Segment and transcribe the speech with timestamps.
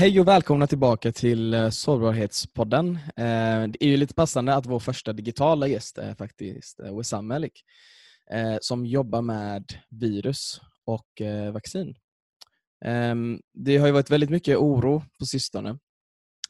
[0.00, 2.96] Hej och välkomna tillbaka till eh, Sårbarhetspodden.
[3.16, 7.28] Eh, det är ju lite passande att vår första digitala gäst är faktiskt eh, Wissam
[7.28, 7.64] Malik
[8.30, 11.94] eh, som jobbar med virus och vaccin.
[12.84, 15.78] Ehm, det har ju varit väldigt mycket oro på sistone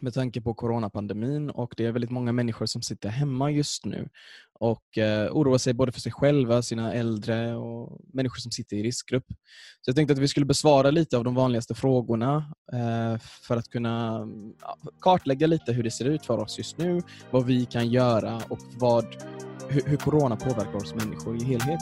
[0.03, 4.09] med tanke på coronapandemin och det är väldigt många människor som sitter hemma just nu
[4.61, 8.83] och eh, oroar sig både för sig själva, sina äldre och människor som sitter i
[8.83, 9.27] riskgrupp.
[9.81, 13.69] Så jag tänkte att vi skulle besvara lite av de vanligaste frågorna eh, för att
[13.69, 14.29] kunna
[14.61, 18.43] ja, kartlägga lite hur det ser ut för oss just nu, vad vi kan göra
[18.49, 19.05] och vad,
[19.69, 21.81] hur, hur corona påverkar oss människor i helhet.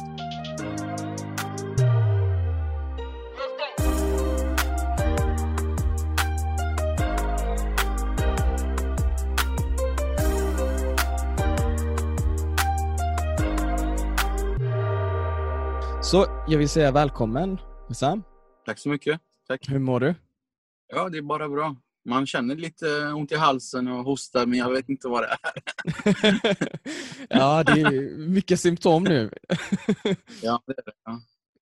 [16.11, 17.59] Så jag vill säga välkommen
[17.91, 18.23] Sam.
[18.67, 19.21] Tack så mycket.
[19.49, 19.69] Tack.
[19.69, 20.15] Hur mår du?
[20.87, 21.77] Ja, det är bara bra.
[22.05, 26.41] Man känner lite ont i halsen och hostar, men jag vet inte vad det är.
[27.39, 29.31] ja, det är mycket symptom nu.
[30.43, 30.93] ja, det är det.
[31.05, 31.21] Ja.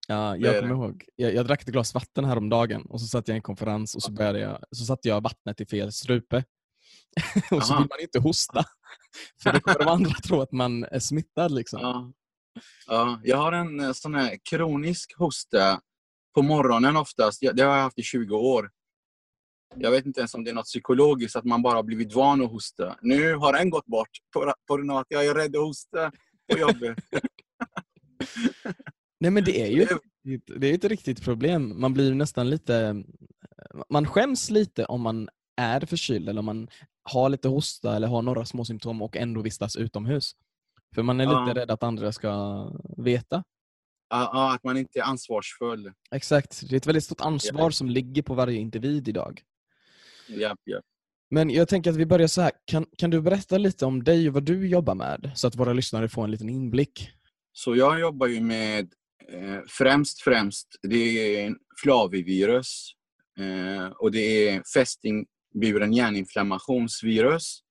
[0.08, 1.04] Ja, jag kommer ihåg.
[1.16, 4.02] Jag, jag, drack ett glas vatten häromdagen och så satt jag i en konferens och
[4.02, 6.44] så, började jag, så satte jag vattnet i fel strupe.
[7.50, 8.64] och så vill man inte hosta.
[9.42, 11.52] För då kommer de andra tro att man är smittad.
[11.52, 11.80] Liksom.
[11.80, 12.12] Ja.
[12.86, 15.80] Ja, jag har en eh, sån här kronisk hosta
[16.34, 17.40] på morgonen oftast.
[17.40, 18.70] Det har jag haft i 20 år.
[19.74, 22.44] Jag vet inte ens om det är något psykologiskt, att man bara har blivit van
[22.44, 22.96] att hosta.
[23.02, 24.10] Nu har den gått bort
[24.66, 26.12] på grund av att jag är rädd att hosta
[26.52, 26.98] på jobbet.
[29.20, 29.86] Nej men det är ju
[30.46, 31.80] det är ett riktigt problem.
[31.80, 33.04] Man blir nästan lite...
[33.90, 36.68] Man skäms lite om man är förkyld eller om man
[37.02, 40.32] har lite hosta eller har några små symptom och ändå vistas utomhus.
[40.94, 41.62] För man är lite ja.
[41.62, 43.44] rädd att andra ska veta.
[44.08, 45.92] Ja, att man inte är ansvarsfull.
[46.10, 46.68] Exakt.
[46.68, 47.70] Det är ett väldigt stort ansvar ja.
[47.70, 49.42] som ligger på varje individ idag.
[50.28, 50.80] Ja, ja.
[51.30, 52.52] Men jag tänker att vi börjar så här.
[52.64, 55.32] Kan, kan du berätta lite om dig och vad du jobbar med?
[55.34, 57.10] Så att våra lyssnare får en liten inblick.
[57.52, 58.92] Så jag jobbar ju med
[59.32, 62.92] eh, främst, främst, det är flavivirus.
[63.38, 67.62] Eh, och det är fästingburen hjärninflammationsvirus.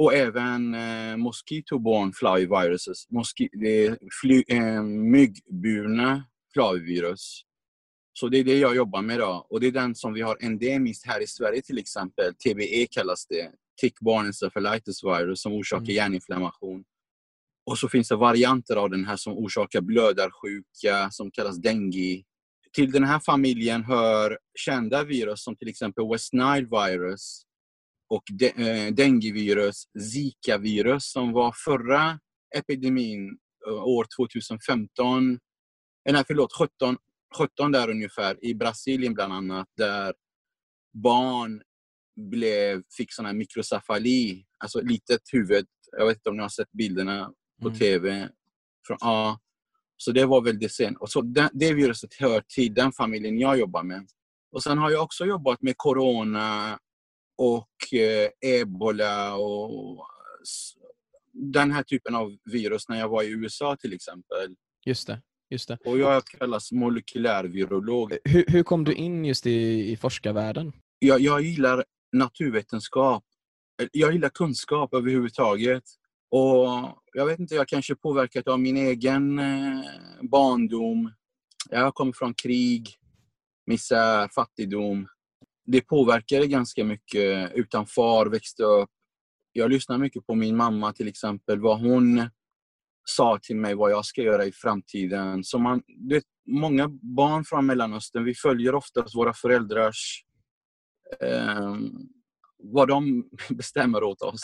[0.00, 7.42] Och även eh, mosquito-borne flyviruses, Moski det är fly, eh, myggburna flyvirus.
[8.12, 9.46] Så det är det jag jobbar med idag.
[9.50, 12.34] Och det är den som vi har endemiskt här i Sverige till exempel.
[12.34, 13.50] TBE kallas det.
[13.82, 15.94] Tick-borne encephalitis virus som orsakar mm.
[15.94, 16.84] hjärninflammation.
[17.66, 22.22] Och så finns det varianter av den här som orsakar blödarsjuka som kallas dengue.
[22.72, 27.46] Till den här familjen hör kända virus som till exempel West Nile virus
[28.10, 32.18] och de, eh, denguevirus, zika-virus som var förra
[32.56, 35.32] epidemin eh, år 2015,
[36.08, 36.96] eh, nej förlåt 17,
[37.38, 40.14] 17 där ungefär i Brasilien bland annat där
[41.02, 41.62] barn
[42.30, 45.66] blev, fick sån här mikrocefali, alltså litet huvud.
[45.98, 47.32] Jag vet inte om ni har sett bilderna
[47.62, 47.78] på mm.
[47.78, 48.28] TV.
[48.86, 49.40] Från, ja.
[49.96, 50.98] Så det var väldigt sent.
[50.98, 54.06] Och så det, det viruset hör till den familjen jag jobbar med.
[54.52, 56.78] Och sen har jag också jobbat med corona
[57.40, 58.30] och eh,
[58.60, 60.06] ebola och
[61.32, 64.56] den här typen av virus när jag var i USA till exempel.
[64.86, 65.22] Just det.
[65.50, 65.78] Just det.
[65.84, 68.16] Och jag kallas molekylärvirolog.
[68.24, 70.72] Hur, hur kom du in just i, i forskarvärlden?
[70.98, 73.24] Jag, jag gillar naturvetenskap.
[73.92, 75.84] Jag gillar kunskap överhuvudtaget.
[76.30, 76.68] Och
[77.12, 79.84] jag vet inte, jag kanske påverkat av min egen eh,
[80.22, 81.12] barndom.
[81.70, 82.88] Jag kommer från krig,
[83.66, 85.08] misär, fattigdom
[85.70, 87.52] det påverkade ganska mycket.
[87.54, 88.90] Utan far växte upp.
[89.52, 92.30] Jag lyssnar mycket på min mamma till exempel, vad hon
[93.04, 95.44] sa till mig vad jag ska göra i framtiden.
[95.44, 100.24] Så man, det, många barn från Mellanöstern, vi följer oftast våra föräldrars
[101.20, 101.76] eh,
[102.58, 104.42] vad de bestämmer åt oss.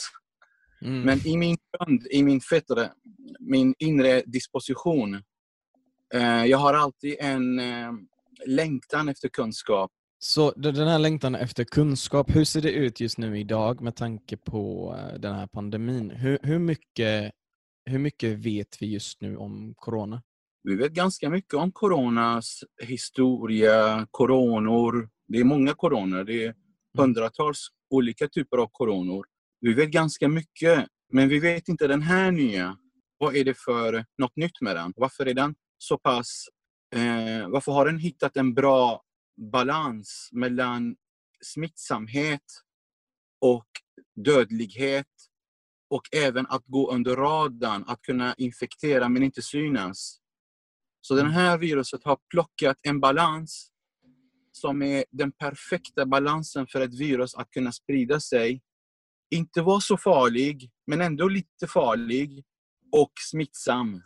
[0.82, 1.02] Mm.
[1.02, 2.92] Men i min grund, i min fettre,
[3.40, 5.14] min inre disposition,
[6.14, 7.92] eh, jag har alltid en eh,
[8.46, 9.90] längtan efter kunskap.
[10.18, 14.36] Så den här längtan efter kunskap, hur ser det ut just nu idag med tanke
[14.36, 16.10] på eh, den här pandemin?
[16.10, 17.32] Hur, hur, mycket,
[17.84, 20.22] hur mycket vet vi just nu om corona?
[20.62, 25.08] Vi vet ganska mycket om coronas historia, coronor.
[25.28, 26.24] Det är många coronor.
[26.24, 26.56] Det är mm.
[26.98, 29.24] hundratals olika typer av coronor.
[29.60, 32.76] Vi vet ganska mycket, men vi vet inte den här nya.
[33.18, 34.92] Vad är det för något nytt med den?
[34.96, 36.44] Varför är den så pass...
[36.94, 39.02] Eh, varför har den hittat en bra
[39.36, 40.96] balans mellan
[41.40, 42.42] smittsamhet
[43.40, 43.66] och
[44.24, 45.06] dödlighet
[45.90, 50.20] och även att gå under radarn, att kunna infektera men inte synas.
[51.00, 51.32] Så det mm.
[51.32, 53.72] här viruset har plockat en balans
[54.52, 58.62] som är den perfekta balansen för ett virus att kunna sprida sig,
[59.30, 62.44] inte vara så farlig, men ändå lite farlig
[62.92, 64.02] och smittsam.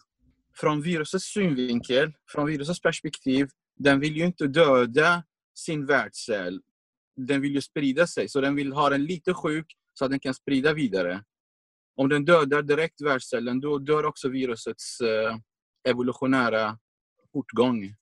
[0.54, 3.48] Från virusets synvinkel, från virusets perspektiv,
[3.82, 5.22] den vill ju inte döda
[5.54, 6.60] sin världscell.
[7.16, 10.20] Den vill ju sprida sig, så den vill ha den lite sjuk så att den
[10.20, 11.24] kan sprida vidare.
[11.96, 15.36] Om den dödar direkt världscellen, då dör också virusets eh,
[15.88, 16.78] evolutionära
[17.32, 17.94] fortgång.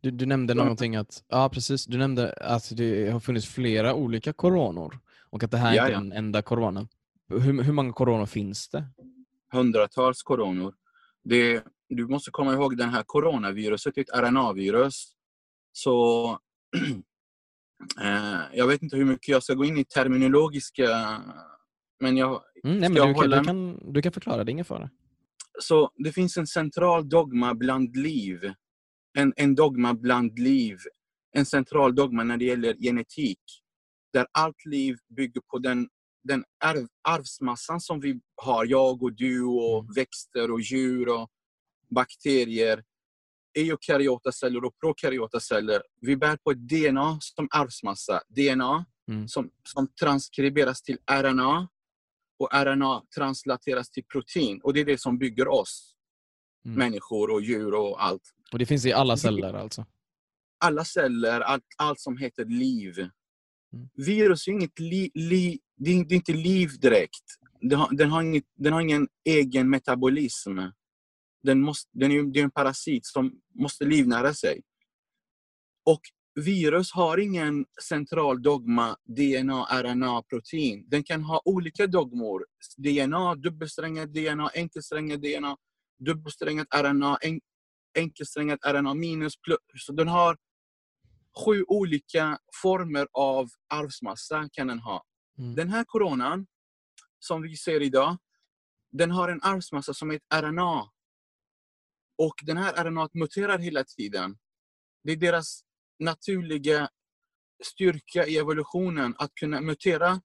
[0.00, 0.62] Du, du nämnde Ja.
[0.62, 4.98] någonting att, ja precis, du nämnde att det har funnits flera olika coronor
[5.30, 6.88] och att det här Ja, inte är den enda coronan.
[7.28, 8.84] Hur, hur många coronor finns det?
[9.52, 10.74] hundratals coronor.
[11.24, 15.15] Det, du måste komma ihåg den här coronaviruset är ett RNA-virus.
[15.76, 16.30] Så
[18.02, 20.88] eh, jag vet inte hur mycket jag ska gå in i terminologiska...
[22.00, 24.64] Men jag, Mm, nej, men du, hålla du, kan, du kan förklara, det är ingen
[24.64, 24.90] fara.
[25.62, 28.52] så det finns en central dogma bland liv.
[29.18, 30.78] En, en dogma bland liv.
[31.32, 33.38] En central dogma när det gäller genetik.
[34.12, 35.88] Där allt liv bygger på den,
[36.24, 38.66] den arv, arvsmassan som vi har.
[38.66, 39.92] Jag och du och Mm.
[39.96, 41.28] växter och djur och
[41.90, 42.82] bakterier.
[43.56, 45.82] Eukaryota celler och prokaryota celler.
[46.00, 48.20] Vi bär på ett DNA som arvsmassa.
[48.28, 49.28] DNA Mm.
[49.28, 51.68] som, som transkriberas till RNA
[52.38, 54.60] och RNA translateras till protein.
[54.62, 55.94] Och det är det som bygger oss.
[56.64, 56.78] Mm.
[56.78, 58.22] Människor och djur och allt.
[58.52, 59.86] Och det finns i alla celler alltså?
[60.58, 62.98] Alla celler, allt, allt som heter liv.
[62.98, 63.88] Mm.
[63.94, 67.24] Virus är inget li, li, det är, det är inte liv direkt.
[67.60, 70.58] Den har, den, har inget, den har ingen egen metabolism.
[71.46, 74.62] Den, måste, den är, det är en parasit som måste livnära sig.
[75.84, 76.00] Och
[76.34, 80.84] virus har ingen central dogma, DNA, RNA, protein.
[80.88, 82.46] Den kan ha olika dogmor.
[82.76, 85.56] DNA, dubbelsträngat DNA, enkelsträngat DNA,
[85.98, 87.40] dubbelsträngat RNA, en,
[87.98, 89.86] enkelsträngat RNA minus plus.
[89.86, 90.36] Så den har
[91.44, 95.04] sju olika former av arvsmassa kan den ha.
[95.38, 95.54] Mm.
[95.54, 96.46] Den här coronan,
[97.18, 98.16] som vi ser idag,
[98.92, 100.90] den har en arvsmassa som är ett RNA.
[102.18, 104.38] Och den här RNA muterar hela tiden.
[105.04, 105.64] Det är deras
[105.98, 106.88] naturliga
[107.64, 110.20] styrka i evolutionen att kunna mutera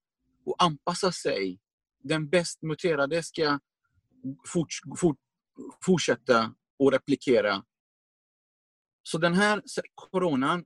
[0.45, 1.59] och anpassa sig.
[2.03, 3.59] Den bäst muterade ska
[4.47, 4.67] fort,
[4.97, 5.17] fort,
[5.85, 7.63] fortsätta och replikera.
[9.03, 9.61] Så den här
[9.95, 10.65] coronan,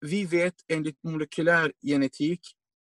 [0.00, 2.40] vi vet enligt molekylär genetik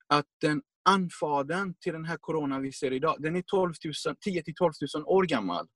[0.07, 3.73] att den anfadern till den här coronan vi ser idag, den är 12
[4.05, 5.67] 000, 10 till 12 000 år gammal.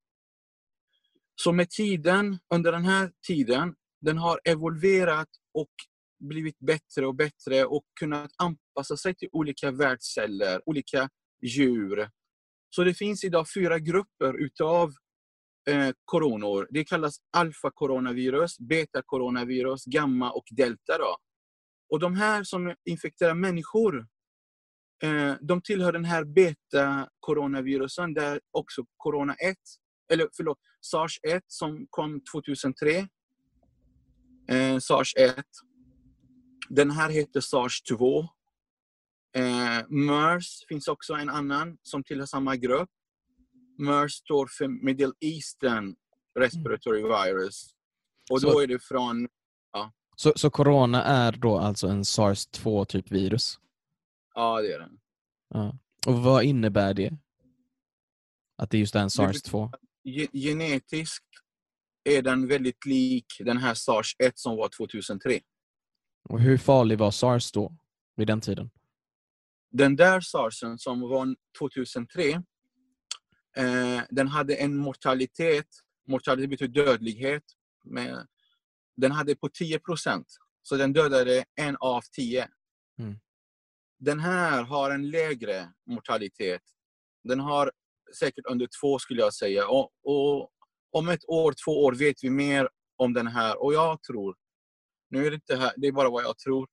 [1.44, 5.72] Så med tiden, under den här tiden, den har evolverat och
[6.20, 11.10] blivit bättre och bättre och kunnat anpassa sig till olika världsceller, olika
[11.46, 12.10] djur.
[12.76, 14.94] Så det finns idag fyra grupper utav
[15.70, 16.68] eh, coronor.
[16.70, 20.98] Det kallas alfa-coronavirus, beta-coronavirus, gamma och delta.
[20.98, 21.18] Då.
[21.90, 24.08] Och de här som infekterar människor,
[25.04, 29.58] eh, de tillhör den här beta-coronavirusen där också corona 1,
[30.12, 33.08] eller förlåt, sars 1 som kom 2003.
[34.50, 35.46] Eh, sars 1.
[36.70, 38.20] Den här heter sars 2.
[39.36, 42.90] Eh, MERS finns också en annan som tillhör samma grupp.
[43.78, 45.96] MERS står för Middle Eastern
[46.40, 47.70] Respiratory Virus.
[48.32, 49.28] Och då Så- är det från
[50.16, 53.60] Så, så corona är då alltså en sars-2 typ virus?
[54.36, 55.00] Ja, det är den.
[55.50, 55.78] Ja.
[56.08, 57.12] Och vad innebär det?
[58.58, 59.72] Att det just är en sars-2?
[59.72, 59.78] Ge-
[60.34, 61.26] Genetiskt
[62.04, 65.40] är den väldigt lik den här sars 1 som var 2003.
[66.30, 67.78] Och hur farlig var sars då?
[68.16, 68.70] Vid den tiden?
[69.72, 72.32] Den där sarsen som var 2003,
[73.58, 75.68] eh, den hade en mortalitet,
[76.08, 77.44] mortalitet betyder dödlighet,
[77.84, 78.28] med,
[78.98, 80.28] den hade på 10 procent.
[80.62, 82.48] Så den dödade en av tio.
[83.00, 83.20] Mm.
[84.00, 86.62] Den här har en lägre mortalitet.
[87.24, 87.72] Den har
[88.20, 89.68] säkert under två skulle jag säga.
[89.68, 90.52] Och, och
[90.92, 93.64] om ett år, två år vet vi mer om den här.
[93.64, 94.36] Och jag tror,
[95.10, 96.68] nu är det inte här, det är bara vad jag tror,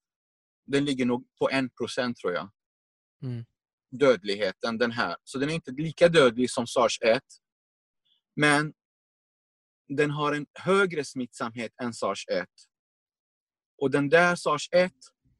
[0.67, 2.51] den ligger nog på en procent tror jag.
[3.23, 3.45] Mm.
[3.91, 5.17] Dödligheten, den här.
[5.25, 7.23] Så den är inte lika dödlig som sars 1.
[8.37, 8.73] Men
[9.89, 12.49] den har en högre smittsamhet än sars 1.
[13.83, 14.93] Och den där sars 1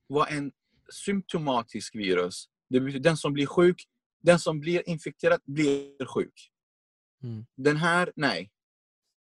[0.07, 0.53] var en
[0.93, 2.49] symptomatisk virus.
[2.71, 3.77] Det betyder den som blir sjuk,
[4.27, 6.51] den som blir infekterad blir sjuk.
[7.23, 7.47] Mm.
[7.57, 8.51] Den här, nej.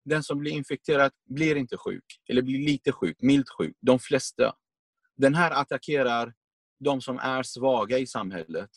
[0.06, 2.04] Den som blir infekterad blir inte sjuk.
[2.30, 3.78] Eller blir lite sjuk, milt sjuk.
[3.82, 4.56] De flesta.
[5.18, 6.34] Den här attackerar
[6.80, 8.70] de som är svaga i samhället.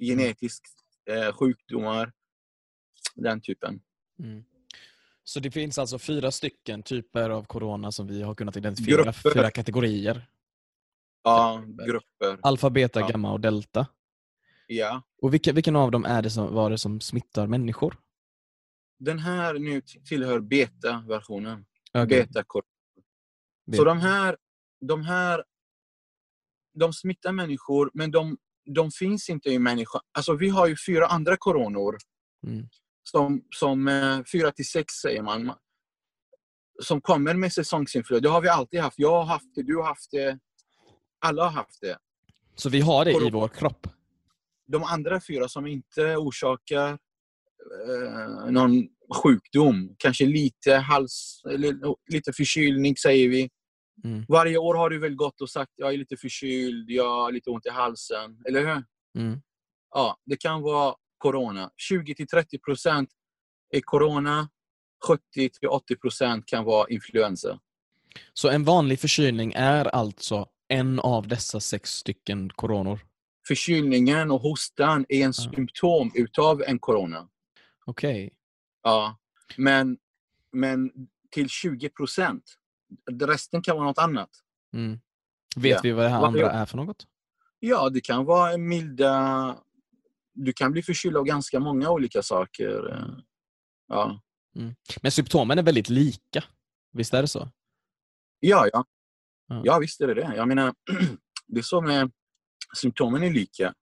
[0.00, 0.66] Genetiskt
[1.10, 2.12] eh, sjukdomar.
[3.14, 3.80] Den typen.
[4.18, 4.44] Mm.
[5.24, 9.30] Så det finns alltså fyra stycken typer av corona som vi har kunnat identifiera, Grupper.
[9.34, 10.26] fyra kategorier.
[11.22, 12.38] Ja, grupper.
[12.42, 13.08] Alfa, beta, Ja.
[13.08, 13.86] gamma och delta.
[14.66, 15.02] Ja.
[15.22, 17.96] Och vilka, vilken av dem är det som, var det som smittar människor?
[18.98, 21.66] Den här nu tillhör beta-versionen.
[21.94, 22.44] Okej, beta.
[23.76, 24.36] Så de här,
[24.80, 25.44] de här,
[26.78, 28.36] de smittar människor, men de,
[28.74, 30.00] de finns inte i människan.
[30.12, 31.96] Alltså vi har ju fyra andra coronor,
[32.46, 32.68] Mm.
[33.02, 35.52] som, som eh, fyra till sex säger man,
[36.82, 38.22] som kommer med säsongsinfluensa.
[38.22, 38.98] Det har vi alltid haft.
[38.98, 40.38] Jag har haft det, du har haft det,
[41.18, 41.98] alla har haft det.
[42.54, 43.30] Så vi har det i Corona.
[43.30, 43.86] vår kropp?
[44.66, 46.98] De andra fyra som inte orsakar
[47.88, 48.88] eh, någon
[49.22, 51.42] sjukdom, kanske lite hals,
[52.12, 53.50] lite förkylning säger vi.
[54.04, 54.24] Mm.
[54.28, 57.50] Varje år har du väl gått och sagt jag är lite förkyld, jag har lite
[57.50, 58.84] ont i halsen, eller hur?
[59.18, 59.40] Mm.
[59.94, 61.70] Ja, det kan vara corona.
[61.90, 63.10] 20-30 procent
[63.70, 64.48] är corona.
[65.08, 67.60] 70-80 procent kan vara influensa.
[68.32, 73.00] Så en vanlig förkylning är alltså en av dessa sex stycken coronor?
[73.48, 77.28] Förkylningen och hostan är en symptom utav en corona.
[77.84, 78.32] Okej.
[78.82, 79.18] Ja.
[79.56, 79.98] Men,
[80.52, 80.90] men
[81.30, 82.54] till 20 procent.
[83.22, 84.30] Resten kan vara något annat.
[84.74, 84.98] Mm.
[85.56, 85.80] Vet Ja.
[85.82, 87.06] vi vad det här andra är för något?
[87.58, 89.56] Ja, det kan vara milda...
[90.34, 92.92] Du kan bli förkyld av ganska många olika saker.
[92.92, 93.18] eh.
[93.88, 94.20] Ja,
[95.02, 96.44] Men symptomen är väldigt lika.
[96.92, 97.48] Visst är det så?
[98.40, 98.68] ja.
[98.72, 98.84] Ja,
[99.48, 99.62] Ja.
[99.64, 100.32] ja visst är det det.
[100.36, 100.74] Jag menar,
[101.46, 102.10] det är så med
[102.74, 103.74] symptomen är lika.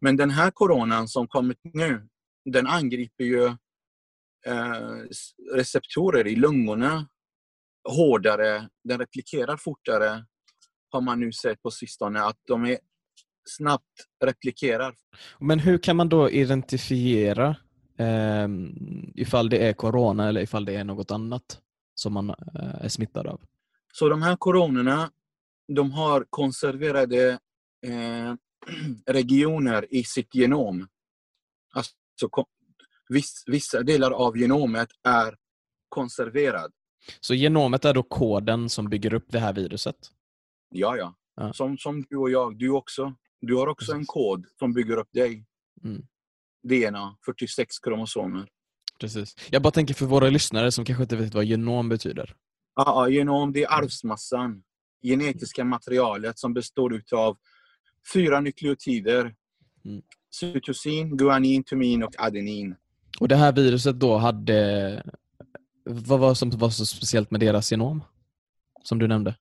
[0.00, 2.08] Men den här coronan som kommit nu,
[2.44, 3.44] den angriper ju
[4.46, 4.98] eh,
[5.54, 7.08] receptorer i lungorna
[7.88, 8.68] hårdare.
[8.84, 10.24] Den replikerar fortare,
[10.90, 12.22] har man nu sett på sistone.
[12.22, 12.78] Att de är
[13.48, 14.94] snabbt replikerar.
[15.40, 17.56] Men hur kan man då identifiera
[17.98, 18.48] eh,
[19.14, 21.60] ifall det är corona eller ifall det är något annat
[21.94, 23.40] som man eh, är smittad av?
[23.92, 25.10] Så de här coronorna,
[25.76, 27.38] de har konserverade
[27.84, 28.34] eh,
[29.06, 30.88] regioner i sitt genom.
[31.74, 31.94] Alltså,
[33.08, 35.36] viss, vissa delar av genomet är
[35.88, 36.72] konserverad.
[37.20, 39.96] Så genomet är då koden som bygger upp det här viruset?
[40.70, 41.14] Ja, ja.
[41.36, 41.52] Ja.
[41.52, 43.14] Som, som du och jag, du också.
[43.40, 44.08] Du har också en Precis.
[44.08, 45.44] kod som bygger upp dig.
[45.84, 46.02] Mm.
[46.62, 48.48] DNA, 46 kromosomer.
[49.00, 49.36] Precis.
[49.50, 52.34] Jag bara tänker för våra lyssnare som kanske inte vet vad genom betyder.
[52.74, 54.62] Ja, ja, genom det är arvsmassan.
[55.02, 57.38] Genetiska materialet som består utav
[58.12, 59.34] fyra nukleotider.
[59.84, 60.02] Mm.
[60.30, 62.76] Cytosin, guanin, tymin och adenin.
[63.20, 65.02] Och det här viruset då hade...
[65.84, 68.04] Vad var som var så speciellt med deras genom?
[68.82, 69.36] Som du nämnde.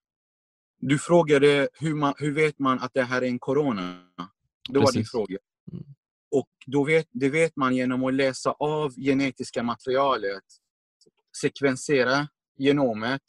[0.79, 4.00] Du frågade hur, man, hur vet man att det här är en corona?
[4.70, 5.38] Det var din fråga.
[5.72, 5.84] Mm.
[6.32, 10.43] Och då vet, det vet man genom att läsa av genetiska materialet,
[11.41, 12.27] sekvensera
[12.58, 13.22] genomet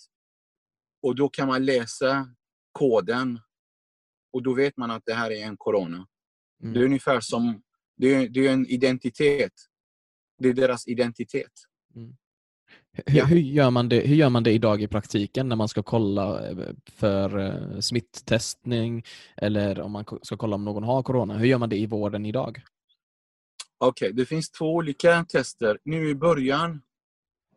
[1.03, 2.29] och då kan man läsa
[2.73, 3.41] koden
[4.35, 6.07] och då vet man att det här är en corona.
[6.63, 6.75] Mm.
[6.75, 7.63] Det är ungefär som,
[7.97, 9.53] det är, det är en identitet.
[10.39, 11.53] Det är deras identitet.
[11.95, 13.25] Hur, Ja.
[13.25, 16.49] hur, gör man det, hur gör man det idag i praktiken när man ska kolla
[16.51, 16.57] eh,
[16.91, 19.05] för eh, smittestning
[19.37, 21.39] eller om man ska kolla om någon har corona?
[21.39, 22.63] Hur gör man det i vården idag?
[23.79, 25.79] Okej, det finns två olika tester.
[25.85, 26.83] Nu i början,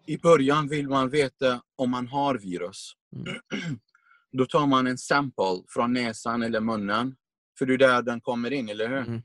[0.06, 2.94] i början vill man veta om man har virus.
[3.16, 3.36] Mm.
[4.32, 7.16] Då tar man en sample från näsan eller munnen,
[7.60, 8.98] för det är där den kommer in, eller hur?
[8.98, 9.22] Mm.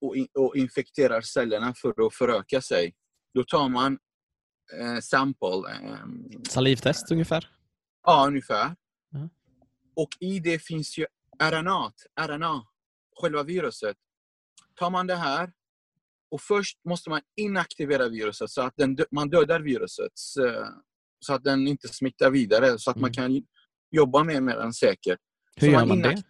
[0.00, 2.94] Och, in, och infekterar cellerna för att föröka sig.
[3.34, 3.98] Då tar man
[4.80, 5.98] eh, sample, eh,
[6.48, 7.50] Salivtest ungefär?
[8.06, 8.76] ja ungefär.
[9.10, 9.28] Ja.
[9.96, 11.06] Och i det finns ju
[11.42, 12.66] RNA, RNA,
[13.20, 13.96] själva viruset.
[14.74, 15.52] Tar man det här
[16.30, 20.12] och först måste man inaktivera viruset så att den, man dödar viruset
[20.46, 20.68] eh,
[21.20, 23.12] så att den inte smittar vidare så att man Mm.
[23.12, 23.46] kan
[23.90, 25.18] jobba med, med den säkert.
[25.56, 26.22] Hur Så gör man man det?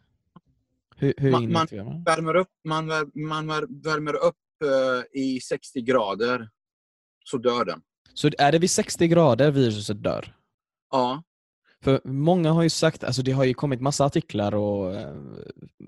[0.96, 1.66] Hur, hur Man- man-?
[2.06, 6.48] Värmer upp, man, man vär, värmer upp eh, i 60 grader
[7.24, 7.82] så dör den.
[8.14, 10.36] Så är det vid 60 grader viruset dör?
[10.90, 11.22] Ja,
[11.82, 15.14] För många har ju sagt, alltså det har ju kommit massa artiklar och eh,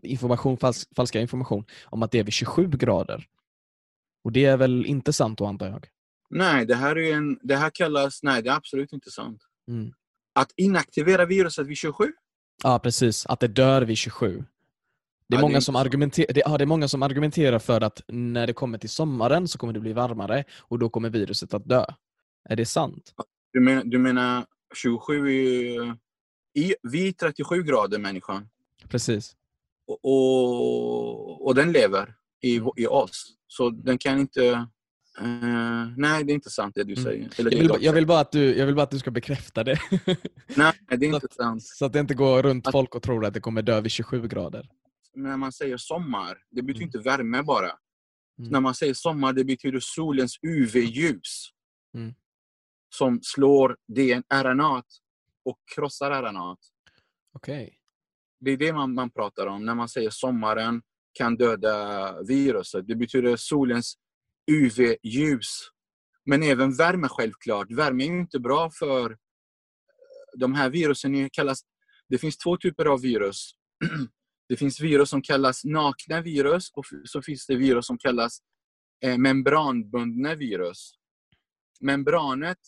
[0.03, 3.27] information, fals, falska information om att det är vid 27 grader.
[4.25, 5.87] Och det är väl inte sant då antar jag?
[6.35, 9.43] nej det här, är en, det här kallas, nej det är absolut inte sant.
[9.69, 9.93] Mm.
[10.33, 12.13] Att inaktivera viruset vid 27?
[12.63, 14.29] Ja precis, att det dör vid 27.
[14.29, 14.47] Det är, Ja,
[15.29, 18.03] det är många inte som argumenter- det, ja, det är många som argumenterar för att
[18.09, 21.69] när det kommer till sommaren så kommer det bli varmare och då kommer viruset att
[21.69, 21.85] dö.
[22.49, 23.15] Är det sant?
[23.53, 25.97] Du menar, du menar 27 är
[26.55, 28.49] i, vid 37 grader människan.
[28.89, 29.37] Precis.
[29.87, 33.35] Och, och, och den lever i, i oss.
[33.47, 34.69] Så den kan inte...
[35.19, 37.05] Eh, nej, det är inte sant det du Mm.
[37.05, 37.41] säger.
[37.41, 39.65] Eller Jag vill, jag vill bara att du, jag vill bara att du ska bekräfta
[39.65, 39.79] det.
[40.57, 41.63] Nej, det är så, inte sant.
[41.63, 43.93] så att det inte går runt Att- folk och tror att det kommer dö vid
[43.93, 44.69] 27 grader.
[45.15, 46.89] När man säger sommar, det betyder Mm.
[46.89, 47.71] inte värme bara.
[48.39, 48.51] Mm.
[48.51, 51.49] När man säger sommar, det betyder solens UV-ljus.
[51.95, 52.15] Mm.
[52.95, 54.83] Som slår DNA
[55.45, 56.57] och krossar RNA.
[57.35, 57.79] Okej.
[58.41, 62.87] Det är det man, man pratar om när man säger sommaren kan döda viruset.
[62.89, 63.95] Det betyder solens
[64.51, 65.69] UV-ljus.
[66.27, 67.71] Men även värme självklart.
[67.71, 69.17] Värme är inte bra för eh,
[70.37, 71.13] de här virusen.
[71.13, 71.61] Det Kallas,
[72.09, 73.53] det finns två typer av virus.
[74.49, 78.39] Det finns virus som kallas nakna virus och så finns det virus som kallas
[79.05, 80.95] eh, membranbundna virus.
[81.81, 82.59] Membranet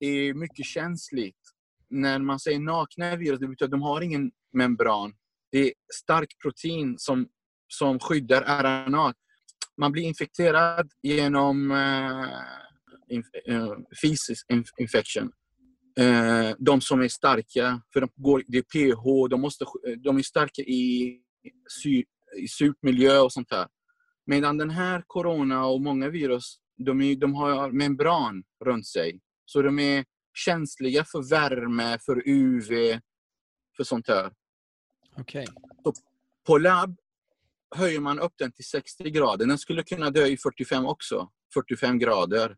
[0.00, 1.38] är mycket känsligt.
[1.90, 5.14] När man säger nakna virus, det betyder att de har ingen membran.
[5.52, 7.28] Det är starkt protein som,
[7.68, 9.14] som skyddar RNA.
[9.76, 12.28] Man blir infekterad genom uh,
[13.08, 15.32] inf uh, feces inf infection.
[15.98, 19.64] Eh, de som är starka, för de går, det är pH, de, måste,
[19.98, 21.20] de är starka i,
[21.82, 22.04] sy,
[22.38, 23.66] i surt miljö och sånt där.
[24.26, 29.20] Medan den här corona och många virus, de, är, de har membran runt sig.
[29.44, 30.04] Så de är
[30.34, 33.00] känsliga för värme, för UV,
[33.76, 34.32] för sånt här.
[35.16, 35.46] Okej.
[36.46, 36.96] På labb
[37.74, 39.46] höjer man upp den till 60 grader.
[39.46, 41.30] Den skulle kunna dö i 45 också.
[41.54, 42.56] 45 grader.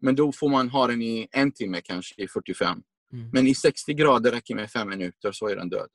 [0.00, 2.82] Men då får man ha den i en timme kanske, i 45.
[3.12, 3.30] Mm.
[3.32, 5.88] Men i 60 grader räcker med fem minuter så är den död.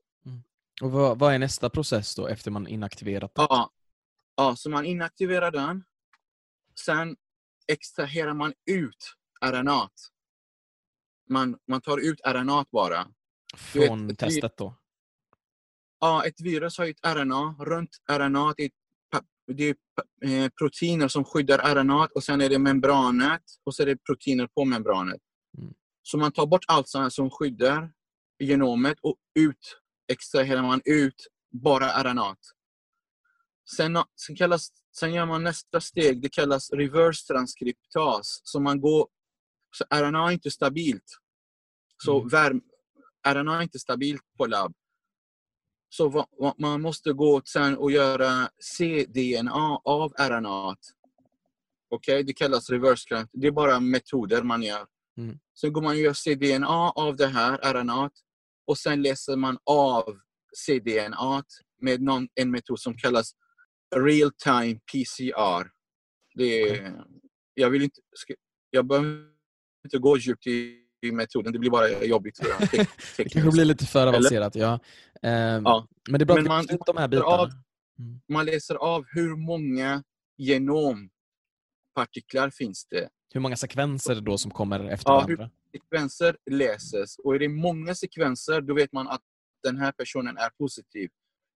[0.81, 3.46] Och vad, vad är nästa process då efter man inaktiverat den?
[3.50, 3.70] Ja,
[4.36, 5.84] ja, så man inaktiverar den.
[6.79, 7.15] Sen
[7.67, 9.13] extraherar man ut
[9.46, 9.89] RNA.
[11.29, 13.08] Man, man tar ut RNA bara.
[13.74, 14.75] vet, Från vi- testet då?
[16.01, 17.55] Ja, ett virus har ju ett RNA.
[17.60, 18.72] Runt RNA det är,
[19.53, 19.75] det är
[20.22, 24.48] eh, proteiner som skyddar RNA och sen är det membranet och så är det proteiner
[24.48, 25.22] på membranet.
[25.58, 25.74] Mm.
[26.03, 27.91] Så man tar bort allt sånt som skyddar
[28.39, 29.81] genomet och ut
[30.12, 32.36] extraherar man ut bara RNA.
[33.77, 38.42] Sen, sen, kallas, sen gör man nästa steg, det kallas reverse transkriptas.
[38.44, 39.07] Så man går,
[39.72, 41.18] så RNA är inte stabilt.
[42.03, 42.29] Så Mm.
[42.29, 42.61] värm,
[43.27, 44.74] RNA är inte stabilt på labb.
[45.94, 50.75] Så va, va, man måste gå sen och göra cDNA av RNA.
[51.90, 53.42] Okej, det kallas reverse transcript.
[53.42, 54.86] Det är bara metoder man gör.
[55.18, 55.40] Mm.
[55.60, 58.10] Sen går man och gör cDNA av det här RNA
[58.68, 60.20] och sen läser man av
[60.54, 61.44] cDNA
[61.82, 63.32] med någon, en metod som kallas
[63.96, 65.72] real time PCR.
[66.36, 67.04] Det är,
[67.54, 68.01] jag vill inte,
[68.70, 69.27] jag behöver
[69.86, 70.80] inte gå djupt i
[71.11, 72.35] metoden, det blir bara jobbigt.
[72.35, 74.79] tror jag, tek- Det kanske blir lite för avancerat, ja.
[75.22, 75.87] Ehm, Ja.
[76.09, 77.27] Men det är bra Men att man- man, ut de här man bitarna.
[77.27, 77.50] av-
[78.00, 78.22] Mm.
[78.29, 80.03] man läser av hur många
[80.37, 83.09] genompartiklar finns det.
[83.33, 85.50] Hur många sekvenser då som kommer efter Ja, varandra?
[85.72, 89.22] Sekvenser läses och är det många sekvenser då vet man att
[89.64, 91.09] den här personen är positiv.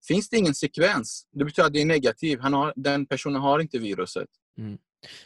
[0.08, 2.40] Finns det ingen sekvens, det betyder att det är negativ.
[2.40, 4.28] Han har, den personen har inte viruset.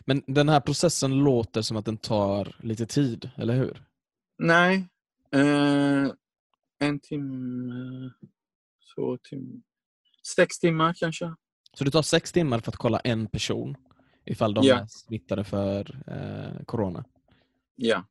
[0.05, 3.83] Men den här processen låter som att den tar lite tid, eller hur?
[4.43, 4.89] Nej.
[5.35, 6.13] Eh,
[6.79, 8.11] en timme,
[8.95, 9.61] två timmar.
[10.37, 11.35] Sex timmar kanske.
[11.75, 13.77] Så det tar sex timmar för att kolla en person
[14.25, 14.79] ifall de Ja.
[14.81, 17.05] är smittade för eh, corona.
[17.77, 18.05] Ja.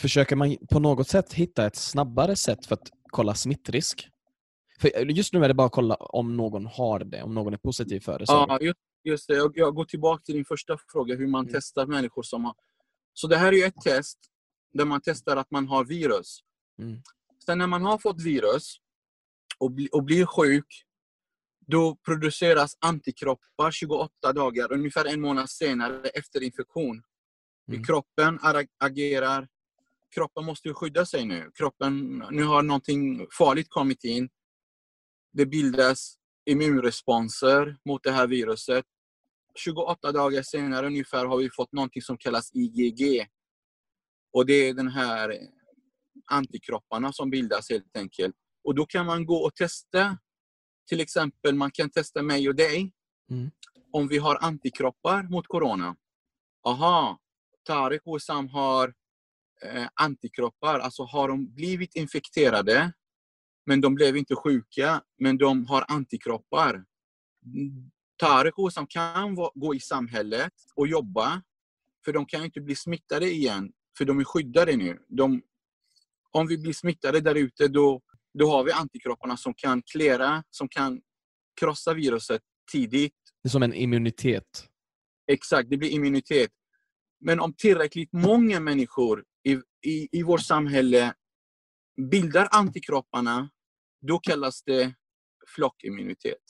[0.00, 4.08] Försöker man på något sätt hitta ett snabbare sätt för att kolla smittrisk?
[4.80, 7.58] För just nu är det bara att kolla om någon har det, om någon är
[7.58, 8.24] positiv för det.
[8.24, 8.32] du.
[8.32, 9.34] Ja, just, just det.
[9.34, 11.52] Jag, jag går tillbaka till din första fråga, hur man Mm.
[11.54, 12.54] testar människor som har...
[13.12, 14.18] Så det här är ju ett test
[14.72, 16.40] där man testar att man har virus.
[16.78, 17.02] Mm.
[17.44, 18.76] Sen när man har fått virus
[19.58, 20.84] och, bli, och blir sjuk,
[21.66, 27.02] då produceras antikroppar 28 dagar, ungefär en månad senare efter infektion.
[27.68, 27.84] Mm.
[27.84, 28.38] Kroppen
[28.78, 29.48] agerar.
[30.14, 31.50] Kroppen måste ju skydda sig nu.
[31.54, 34.28] Kroppen, nu har någonting farligt kommit in.
[35.32, 36.18] Det bildas
[36.50, 38.84] immunresponser mot det här viruset.
[39.54, 43.26] 28 dagar senare ungefär har vi fått någonting som kallas IgG.
[44.32, 45.38] Och det är den här
[46.30, 48.34] antikropparna som bildas helt enkelt.
[48.64, 50.18] Och då kan man gå och testa.
[50.88, 52.92] Till exempel man kan testa mig och dig.
[53.30, 53.50] Mm.
[53.92, 55.96] Om vi har antikroppar mot corona.
[56.66, 57.18] Aha,
[57.66, 58.94] Tarek och Sam har
[59.62, 60.78] eh, antikroppar.
[60.78, 62.92] Alltså har de blivit infekterade
[63.68, 66.84] men de blev inte sjuka, men de har antikroppar.
[68.16, 71.42] Tarek och Sam kan gå i samhället och jobba,
[72.04, 74.98] för de kan inte bli smittade igen, för de är skyddade nu.
[75.08, 75.42] De,
[76.30, 78.00] om vi blir smittade där ute, då,
[78.38, 81.00] då har vi antikropparna som kan klära, som kan
[81.60, 83.14] krossa viruset tidigt.
[83.42, 84.68] Det är som en immunitet.
[85.32, 86.50] Exakt, det blir immunitet.
[87.20, 89.52] Men om tillräckligt många människor i,
[89.86, 91.14] i, i vårt samhälle
[92.10, 93.50] bildar antikropparna,
[94.06, 94.94] då kallas det
[95.56, 96.42] flockimmunitet.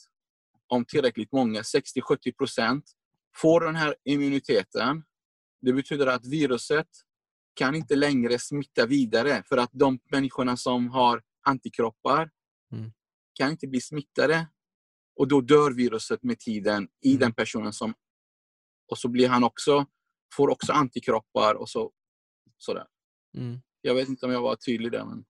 [0.67, 2.83] Om tillräckligt många, 60-70 procent,
[3.37, 5.03] får den här immuniteten,
[5.61, 6.87] det betyder att viruset
[7.59, 12.29] kan inte längre smitta vidare för att de människorna som har antikroppar
[12.73, 12.91] Mm.
[13.33, 14.47] kan inte bli smittade.
[15.19, 17.19] Och då dör viruset med tiden i Mm.
[17.19, 17.93] den personen som...
[18.91, 19.85] Och så blir han också,
[20.35, 21.91] får också antikroppar och så,
[22.57, 22.85] sådär.
[23.37, 23.59] Mm.
[23.81, 25.05] Jag vet inte om jag var tydlig där.
[25.05, 25.25] Men...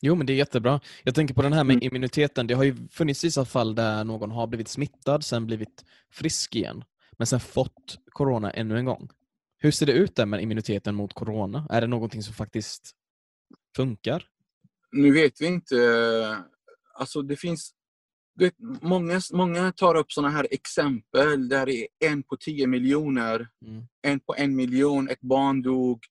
[0.00, 0.80] Jo, men det är jättebra.
[1.04, 1.86] Jag tänker på den här med Mm.
[1.86, 2.46] immuniteten.
[2.46, 6.84] Det har ju funnits vissa fall där någon har blivit smittad, sen blivit frisk igen,
[7.18, 9.08] men sen fått corona ännu en gång.
[9.62, 11.66] Hur ser det ut där med immuniteten mot corona?
[11.70, 12.92] Är det någonting som faktiskt
[13.76, 14.28] funkar?
[14.92, 15.76] Nu vet vi inte.
[16.94, 17.74] Alltså det finns...
[18.34, 23.48] Vet, många, många tar upp sådana här exempel där det är en på tio miljoner
[23.66, 23.84] Mm.
[24.02, 26.04] en på en miljon, ett barn dog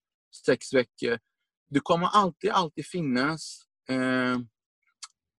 [0.45, 1.19] sex veckor.
[1.69, 4.39] Det kommer alltid, alltid finnas eh,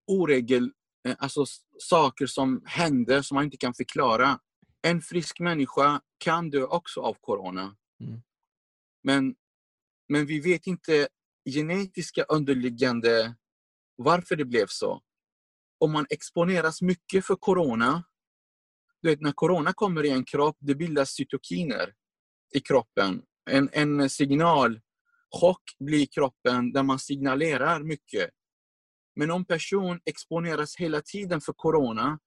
[0.06, 0.72] oregel,
[1.08, 1.44] eh, alltså
[1.78, 4.38] saker som händer som man inte kan förklara.
[4.82, 7.76] En frisk människa kan dö också av corona.
[8.02, 8.22] Mm.
[9.02, 9.34] Men,
[10.08, 11.08] men vi vet inte
[11.50, 13.34] genetiska underliggande
[13.96, 15.02] varför det blev så.
[15.78, 18.04] Om man exponeras mycket för corona,
[19.02, 21.94] du vet när corona kommer i en kropp, det bildas cytokiner
[22.54, 23.22] i kroppen.
[23.50, 24.80] En, en signal,
[25.30, 28.30] chock blir i kroppen där man signalerar mycket.
[29.16, 32.18] Men om person exponeras hela tiden för corona,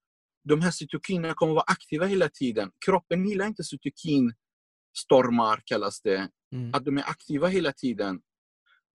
[0.43, 2.71] de här cytokinerna kommer vara aktiva hela tiden.
[2.85, 4.33] Kroppen gillar inte cytokin
[4.95, 6.29] cytokinstormar kallas det.
[6.51, 6.73] Mm.
[6.73, 8.21] Att de är aktiva hela tiden.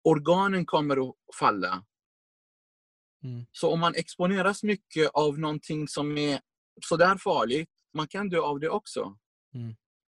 [0.04, 1.86] Organen kommer att falla.
[3.24, 3.46] Mm.
[3.52, 6.40] Så om man exponeras mycket av någonting som är
[6.86, 9.18] sådär farligt, man kan dö av det också.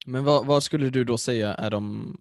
[0.06, 2.18] Men vad, vad skulle du då säga är de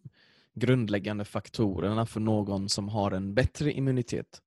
[0.55, 4.43] grundläggande faktorerna för någon som har en bättre immunitet?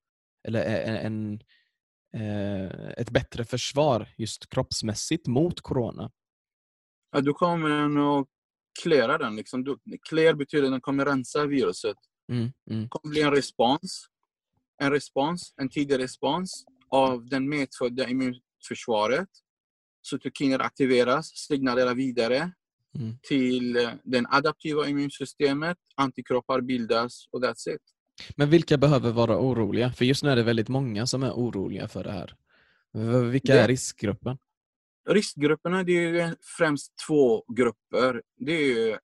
[0.48, 1.42] Eller en, en,
[2.22, 6.12] eh, ett bättre försvar just kroppsmässigt mot corona?
[7.12, 8.28] Ja, då kommer att
[8.84, 9.36] klära den.
[9.36, 9.64] Liksom.
[9.64, 9.80] Du-
[10.10, 11.98] Clear betyder att den kommer rensa viruset.
[12.32, 12.52] Mm.
[12.70, 12.82] Mm.
[12.84, 14.06] Det kommer bli en respons.
[14.82, 19.30] En respons, en tidig respons av den medfödda immunförsvaret.
[20.10, 22.52] Cytokiner aktiveras, signalerar vidare
[22.96, 23.18] Mm.
[23.22, 25.78] till eh, det adaptiva immunsystemet.
[25.96, 27.82] Antikroppar bildas och that's it.
[28.36, 29.92] Men vilka behöver vara oroliga?
[29.94, 32.36] För just nu är det väldigt många som är oroliga för det här.
[33.32, 34.38] Vilka är riskgruppen?
[35.10, 38.24] Riskgrupperna det är främst två grupper.
[38.36, 38.54] Det
[38.92, 39.00] är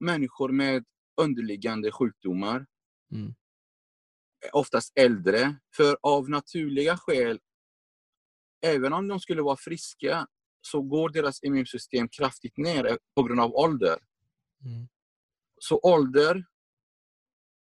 [0.00, 0.84] människor med
[1.20, 2.66] underliggande sjukdomar,
[3.12, 3.34] Mm.
[4.52, 5.56] oftast äldre.
[5.76, 7.40] För av naturliga skäl,
[8.66, 10.26] även om de skulle vara friska,
[10.60, 13.98] så går deras immunsystem kraftigt ner på grund av ålder.
[14.64, 14.88] Mm.
[15.60, 16.46] Så ålder,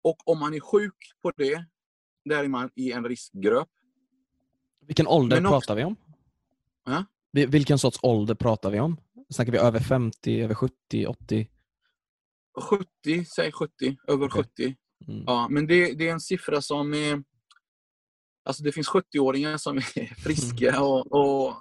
[0.02, 1.66] och om man är sjuk på det,
[2.26, 3.70] där är man i en riskgrupp.
[4.80, 5.96] Vilken ålder också- pratar vi om?
[6.86, 7.06] Ja?
[7.38, 8.98] Vi- Vilken sorts ålder pratar vi om?
[9.30, 11.48] Snackar vi över 50, över 70, 80?
[12.70, 14.44] 70, säg 70, över Okej.
[14.44, 14.76] 70.
[15.08, 15.24] Mm.
[15.28, 17.24] Ja, men det, det är en siffra som är...
[18.46, 20.82] Alltså det finns 70-åringar som är friska.
[20.82, 21.54] Och, och,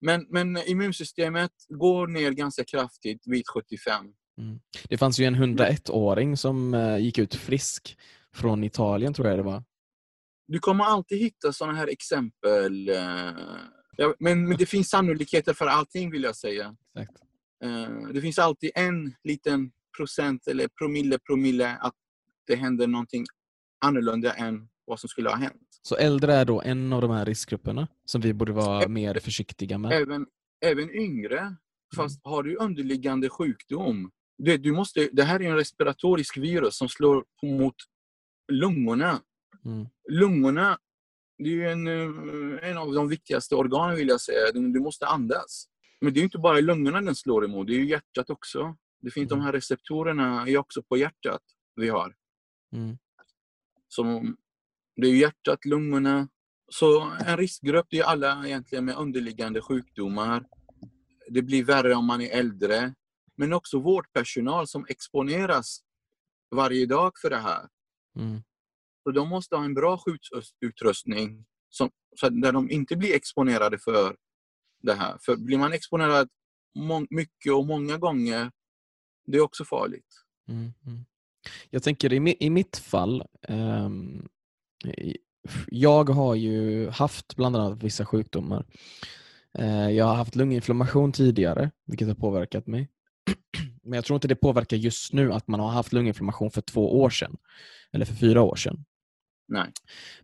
[0.00, 4.06] men, men immunsystemet går ner ganska kraftigt vid 75.
[4.88, 7.98] Det fanns ju en 101-åring som eh, gick ut frisk
[8.34, 9.64] från Italien, tror jag det var.
[10.48, 12.88] Du kommer alltid hitta sådana här exempel.
[13.96, 16.76] Ja, Men, men det finns sannolikheter för allting vill jag säga.
[16.98, 17.20] Exakt.
[17.64, 21.94] Eh, Det finns alltid en liten procent eller promille, promille att
[22.46, 23.24] det händer någonting
[23.84, 25.66] annorlunda än vad som skulle ha hänt.
[25.82, 29.78] Så äldre är då en av de här riskgrupperna som vi borde vara mer försiktiga
[29.78, 29.92] med.
[29.92, 30.26] även,
[30.64, 31.56] även yngre.
[31.96, 36.88] Fast har du underliggande sjukdom, det, du måste, det här är en respiratorisk virus som
[36.88, 37.74] slår mot
[38.52, 39.20] lungorna.
[39.64, 39.86] Mm.
[40.10, 40.78] Lungorna
[41.42, 44.52] det är ju en, eh, en av de viktigaste organen vill jag säga.
[44.52, 45.66] Du måste andas.
[46.00, 48.30] Men det är ju inte bara i lungorna den slår emot, det är ju hjärtat
[48.30, 48.76] också.
[49.00, 49.38] Det finns Mm.
[49.38, 51.42] De här receptorerna är också på hjärtat
[51.76, 52.14] vi har.
[52.72, 52.98] Mm.
[53.88, 54.36] Som,
[54.96, 56.28] det är hjärtat, lungorna.
[56.68, 60.44] Så en riskgrupp det är alla egentligen med underliggande sjukdomar.
[61.28, 62.94] Det blir värre om man är äldre.
[63.36, 65.80] Men också vårdpersonal som exponeras
[66.50, 67.68] varje dag för det här.
[68.16, 68.42] Mm.
[69.10, 73.78] Så de måste ha en bra skyddsutrustning som, så att där de inte blir exponerade
[73.78, 74.16] för
[74.82, 75.18] det här.
[75.20, 76.28] För blir man exponerad
[77.10, 78.50] mycket och många gånger,
[79.26, 80.06] det är också farligt.
[80.48, 80.72] Mm.
[80.86, 81.04] Mm.
[81.70, 84.28] Jag tänker i, mi- i mitt fall, um,
[85.66, 88.66] jag har ju haft bland annat vissa sjukdomar.
[89.58, 92.88] Eh, jag har haft lunginflammation tidigare, vilket har påverkat mig.
[93.82, 97.00] Men jag tror inte det påverkar just nu att man har haft lunginflammation för två
[97.00, 97.36] år sedan.
[97.92, 98.84] Eller för fyra år sedan.
[99.50, 99.72] Nej.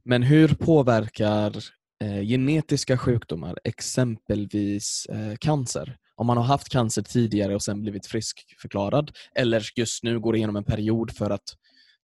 [0.02, 1.56] Men hur påverkar
[2.04, 5.96] eh, genetiska sjukdomar, exempelvis eh, cancer?
[6.14, 10.56] Om man har haft cancer tidigare och sen blivit friskförklarad eller just nu går igenom
[10.56, 11.42] en period för att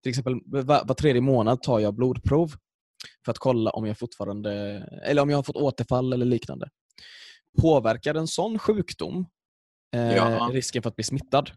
[0.02, 2.54] till exempel var, var tredje månad tar jag blodprov
[3.24, 4.52] för att kolla om jag fortfarande
[5.04, 6.68] eller om jag har fått återfall eller liknande.
[7.60, 9.26] Påverkar en sån sjukdom
[9.94, 10.50] eh, Ja.
[10.52, 11.50] risken för att bli smittad?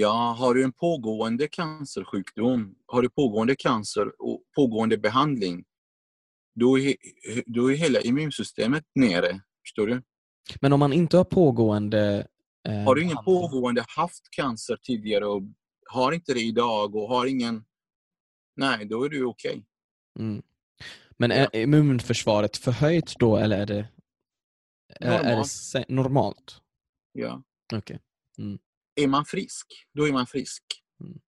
[0.00, 5.64] Ja, har du en pågående cancersjukdom, har du pågående cancer och pågående behandling,
[6.54, 6.94] då är,
[7.46, 9.40] då är hela immunsystemet nere.
[9.62, 10.02] Förstår du?
[10.60, 12.26] Men om man inte har pågående
[12.68, 15.42] eh, Har du ingen pågående haft cancer tidigare och
[15.90, 17.64] har inte det idag och har ingen...
[18.56, 19.64] Nej, då är du okej.
[20.18, 20.42] Mm.
[21.16, 21.36] Men Ja.
[21.36, 23.88] är immunförsvaret förhöjt då eller är det,
[25.00, 25.88] är, är det Normalt.
[25.88, 26.60] normalt?
[27.12, 27.42] Ja.
[27.74, 27.98] Okej.
[28.98, 30.62] Är man frisk, då är man frisk.
[31.00, 31.20] Mm.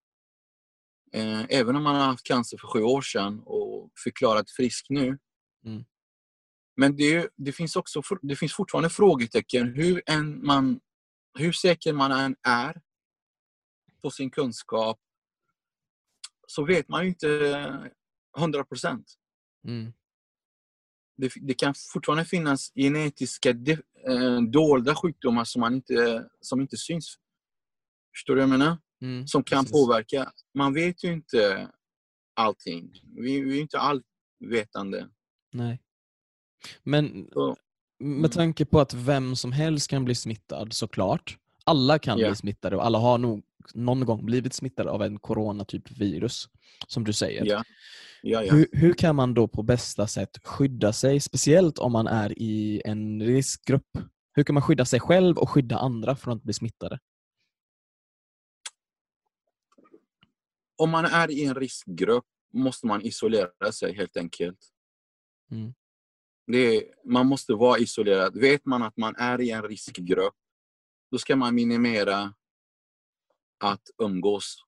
[1.12, 5.18] Eh, även om man har haft cancer för sju år sedan och förklarat frisk nu.
[5.64, 5.84] Mm.
[6.76, 10.80] Men det, det, finns också, det finns fortfarande frågetecken hur, en man,
[11.38, 12.80] hur säker man än är
[14.02, 15.00] på sin kunskap
[16.46, 17.90] så vet man ju inte
[18.38, 19.14] 100 procent.
[19.66, 19.92] Mm.
[21.16, 23.72] Det, det kan fortfarande finnas genetiska de,
[24.08, 27.16] eh, dolda sjukdomar som, man inte, som inte syns.
[28.16, 28.78] Förstår du vad jag menar?
[29.02, 29.26] Mm.
[29.26, 29.72] som kan Precis.
[29.72, 30.32] påverka.
[30.54, 31.68] Man vet ju inte
[32.36, 32.92] allting.
[33.16, 35.08] Vi, vi är inte allvetande.
[35.52, 35.80] Nej.
[36.82, 37.56] Men Så,
[37.98, 41.38] med tanke på att vem som helst kan bli smittad såklart.
[41.64, 42.28] Alla kan Ja.
[42.28, 43.42] bli smittade och alla har nog
[43.74, 46.48] någon gång blivit smittade av en coronatyp virus.
[46.86, 47.44] Som du säger.
[47.46, 47.64] Ja,
[48.22, 48.40] ja.
[48.40, 52.82] Hur, hur kan man då på bästa sätt skydda sig, speciellt om man är i
[52.84, 53.98] en riskgrupp?
[54.32, 56.98] Hur kan man skydda sig själv och skydda andra från att bli smittade?
[60.80, 64.58] Om man är i en riskgrupp måste man isolera sig helt enkelt.
[65.50, 65.74] Mm.
[66.46, 68.36] Det man måste vara isolerad.
[68.38, 70.34] Vet man att man är i en riskgrupp,
[71.10, 72.34] då ska man minimera
[73.58, 74.64] att umgås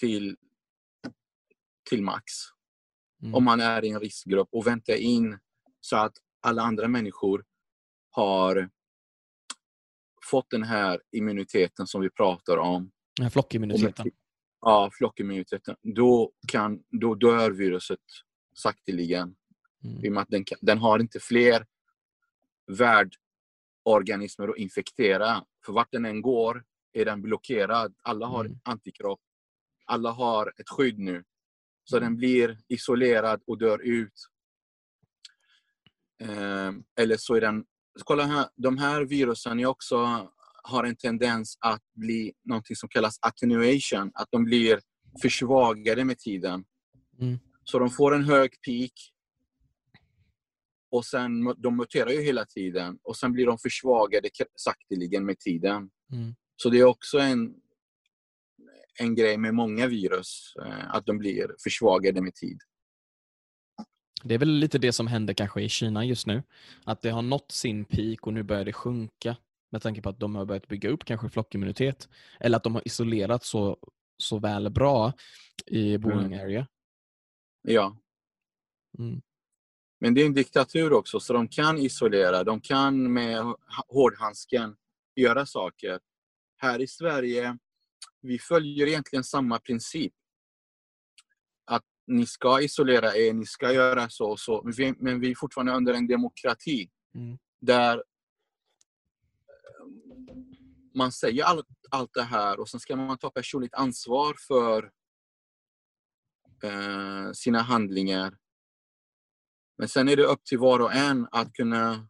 [0.00, 0.36] till,
[1.90, 2.32] till max.
[3.22, 3.34] Mm.
[3.34, 5.38] om man är i en riskgrupp och vänta in
[5.80, 7.44] så att alla andra människor
[8.10, 8.70] har
[10.24, 12.90] fått den här immuniteten som vi pratar om.
[13.16, 14.10] Den här flockimmuniteten.
[14.62, 15.76] Ja, flockimmuniteten.
[15.82, 18.00] Då, kan, då dör viruset
[18.54, 19.36] sakteligen.
[19.84, 20.04] Mm.
[20.04, 21.66] I och med att den, kan- den har inte fler
[22.66, 25.44] värdorganismer att infektera.
[25.66, 27.94] För vart den än går är den blockerad.
[28.02, 28.58] Alla har Mm.
[28.64, 29.20] antikropp.
[29.84, 31.24] Alla har ett skydd nu.
[31.84, 34.28] Så den blir isolerad och dör ut.
[36.18, 37.64] Ehm, eller så är den...
[38.04, 40.28] Kolla här, de här virusen är också,
[40.62, 44.10] har en tendens att bli något som kallas attenuation.
[44.14, 44.80] Att de blir
[45.22, 46.64] försvagade med tiden.
[47.20, 47.38] Mm.
[47.64, 48.92] Så de får en hög peak.
[50.90, 52.98] Och sen, de muterar ju hela tiden.
[53.02, 55.90] Och sen blir de försvagade sakteligen med tiden.
[56.12, 56.34] Mm.
[56.56, 57.54] Så det är också en,
[59.00, 60.54] en grej med många virus.
[60.66, 62.58] eh, Att de blir försvagade med tid.
[64.24, 66.42] Det är väl lite det som händer kanske i Kina just nu.
[66.84, 69.36] Att det har nått sin peak och nu börjar det sjunka.
[69.72, 72.08] Med tanke på att de har börjat bygga upp kanske flockimmunitet.
[72.40, 73.78] Eller att de har isolerat så,
[74.16, 75.12] så väl bra
[75.66, 76.66] i Wuhan area.
[77.62, 77.96] Ja.
[78.98, 79.22] Mm.
[80.00, 82.44] Men det är en diktatur också, så de kan isolera.
[82.44, 83.54] De kan med
[83.88, 84.76] hårdhandsken
[85.14, 86.00] göra saker.
[86.56, 87.58] Här i Sverige,
[88.20, 90.12] vi följer egentligen samma princip.
[91.64, 94.62] Att ni ska isolera er, ni ska göra så och så.
[94.98, 96.90] Men vi, är fortfarande under en demokrati.
[97.14, 97.38] Mm.
[97.60, 98.02] Där
[100.94, 104.90] man säger allt, allt det här och sen ska man ta personligt ansvar för
[106.64, 108.36] eh, sina handlingar.
[109.78, 112.08] Men sen är det upp till var och en att kunna...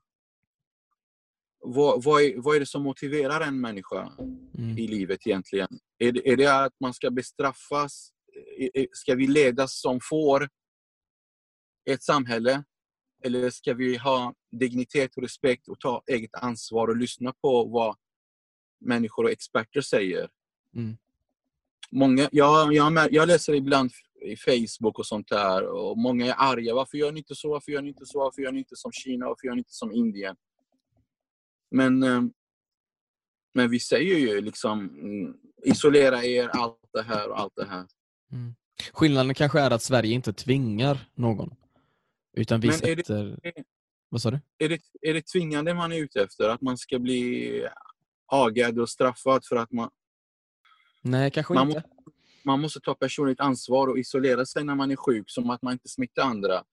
[1.65, 4.13] Vad, vad, är, vad är det som motiverar en människa
[4.59, 4.79] Mm.
[4.79, 5.69] i livet egentligen?
[5.99, 8.13] Är det, är det att man ska bestraffas?
[8.59, 10.45] Är- är- Ska vi ledas som får
[11.89, 12.65] i ett samhälle?
[13.25, 17.97] Eller ska vi ha dignitet och respekt och ta eget ansvar och lyssna på vad
[18.85, 20.29] människor och experter säger?
[20.77, 20.97] Mm.
[21.91, 23.91] Många, jag, jag, jag läser ibland
[24.25, 26.75] i Facebook och sånt där och många är arga.
[26.75, 27.51] Varför gör ni inte så?
[27.51, 28.19] Varför gör ni inte så?
[28.19, 29.27] Varför gör ni inte som Kina?
[29.27, 30.37] Varför gör ni inte som Indien?
[31.71, 32.23] Men, eh,
[33.55, 37.87] men vi säger ju liksom mm, isolera er, allt det här och allt det här.
[38.33, 38.55] Mm.
[38.93, 41.55] Skillnaden kanske är att Sverige inte tvingar någon.
[42.37, 43.39] Utan vi Men är det- sätter...
[44.09, 44.41] Vad sa du?
[44.59, 46.49] Är det, är det tvingande man är ute efter?
[46.49, 47.69] Att man ska bli
[48.33, 49.91] agad och straffad för att man,
[51.03, 51.83] Nej, kanske Man inte.
[52.45, 55.73] man måste ta personligt ansvar och isolera sig när man är sjuk, som att man
[55.73, 56.65] inte smittar andra.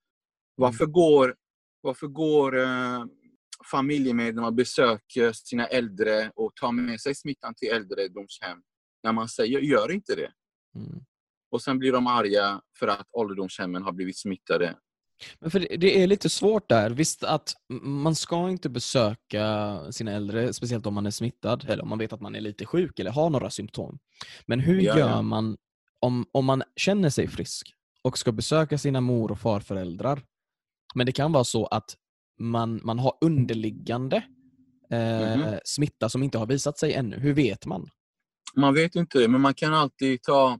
[0.54, 1.36] Varför går,
[1.80, 3.04] varför går eh,
[3.70, 8.62] familjemedlemmar och besöker sina äldre och tar med sig smittan till äldredomshem?
[9.02, 10.32] När man säger gör inte det.
[10.74, 11.04] Mm.
[11.50, 14.76] Och sen blir de arga för att ålderdomshemmen har blivit smittade.
[15.40, 16.90] Men för det- är lite svårt där.
[16.90, 21.88] Visst att man ska inte besöka sina äldre, speciellt om man är smittad eller om
[21.88, 23.98] man vet att man är lite sjuk eller har några symptom.
[24.46, 25.22] Men hur Ja, gör ja.
[25.22, 25.56] man
[26.00, 30.22] om, om man känner sig frisk och ska besöka sina mor och farföräldrar?
[30.94, 31.96] Men det kan vara så att
[32.38, 34.16] man, man har underliggande
[34.90, 35.58] eh, Mhm.
[35.64, 37.18] smitta som inte har visat sig ännu.
[37.18, 37.88] Hur vet man?
[38.54, 40.58] Man vet inte det, men man kan alltid ta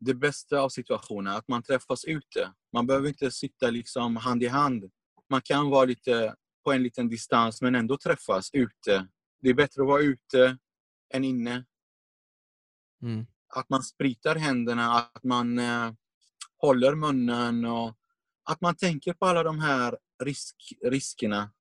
[0.00, 2.52] det bästa av situationen, att man träffas ute.
[2.72, 4.90] Man behöver inte sitta liksom hand i hand.
[5.30, 6.34] Man kan vara lite
[6.64, 9.08] på en liten distans, men ändå träffas ute.
[9.40, 10.58] Det är bättre att vara ute
[11.14, 11.64] än inne.
[13.02, 13.26] Mm.
[13.54, 15.92] Att man spritar händerna, att man eh,
[16.56, 17.96] håller munnen och
[18.44, 21.52] att man tänker på alla de här risk, riskerna.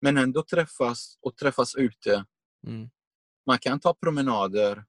[0.00, 2.24] Men ändå träffas och träffas ute.
[2.66, 2.90] Mm.
[3.46, 4.84] Man kan ta promenader.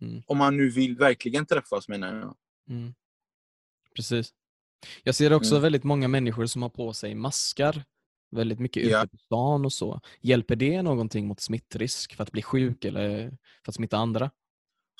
[0.00, 0.22] Mm.
[0.26, 2.36] Om man nu vill verkligen träffas menar jag.
[2.70, 2.94] Mm.
[3.96, 4.32] Precis.
[5.02, 5.62] Jag ser också Mm.
[5.62, 7.84] väldigt många människor som har på sig maskar
[8.30, 8.98] väldigt mycket Ja.
[9.04, 10.00] ute på stan och så.
[10.20, 13.30] Hjälper det någonting mot smittrisk för att bli sjuk eller
[13.64, 14.30] för att smitta andra?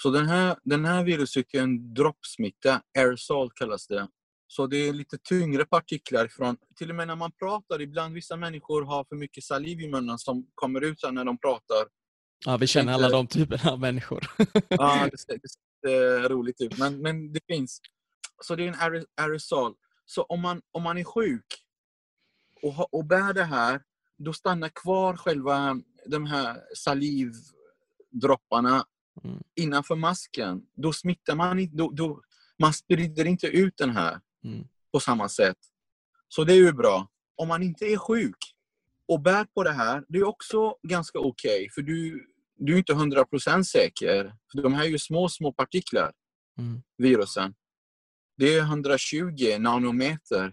[0.03, 4.09] Så den här, den här viruset är en droppsmitta, aerosol kallas det.
[4.47, 8.37] Så det är lite tyngre partiklar från, till och med när man pratar, ibland vissa
[8.37, 11.85] människor har för mycket saliv i munnen som kommer ut när de pratar.
[12.46, 14.27] Ja, vi känner alla de typerna av människor.
[14.68, 15.48] Ja, det ser, det
[15.88, 17.81] ser roligt ut, men, men det finns.
[18.44, 19.74] Så det är en aer- aerosol.
[20.05, 21.44] Så om man, om man är sjuk
[22.62, 23.83] och, ha, och bär det här,
[24.18, 28.85] då stannar kvar själva de här salivdropparna
[29.24, 29.42] Mm.
[29.55, 30.62] innanför masken.
[30.77, 32.22] Då smittar man inte, då, då,
[32.59, 34.68] man sprider inte ut den här Mm.
[34.92, 35.57] på samma sätt.
[36.29, 37.09] Så det är ju bra.
[37.37, 38.37] Om man inte är sjuk
[39.09, 41.68] och bär på det här, det är också ganska okej.
[41.74, 42.28] för du,
[42.59, 44.35] du är inte 100% säker.
[44.53, 46.12] För de här är ju små, små partiklar,
[46.59, 46.83] Mm.
[46.97, 47.55] virusen.
[48.37, 50.53] Det är 120 nanometer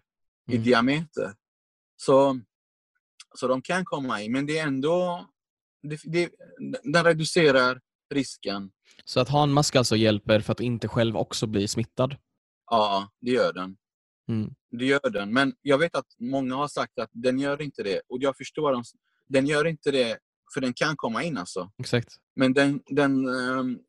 [0.49, 0.63] i Mm.
[0.63, 1.33] diameter.
[1.97, 2.39] Så,
[3.35, 5.27] så de kan komma in, men det är ändå...
[5.81, 6.29] Det, det,
[6.83, 7.81] den reducerar
[8.13, 8.71] risken.
[9.05, 12.15] Så att ha en mask alltså hjälper för att inte själv också bli smittad?
[12.71, 13.77] Ja, det gör den.
[14.29, 14.53] Mm.
[14.71, 15.33] Det gör den.
[15.33, 18.01] Men jag vet att många har sagt att den gör inte det.
[18.07, 18.83] Och jag förstår dem.
[19.27, 20.19] Den gör inte det,
[20.55, 21.71] för den kan komma in alltså.
[21.77, 22.15] Exakt.
[22.35, 23.79] Men den, den, ehm,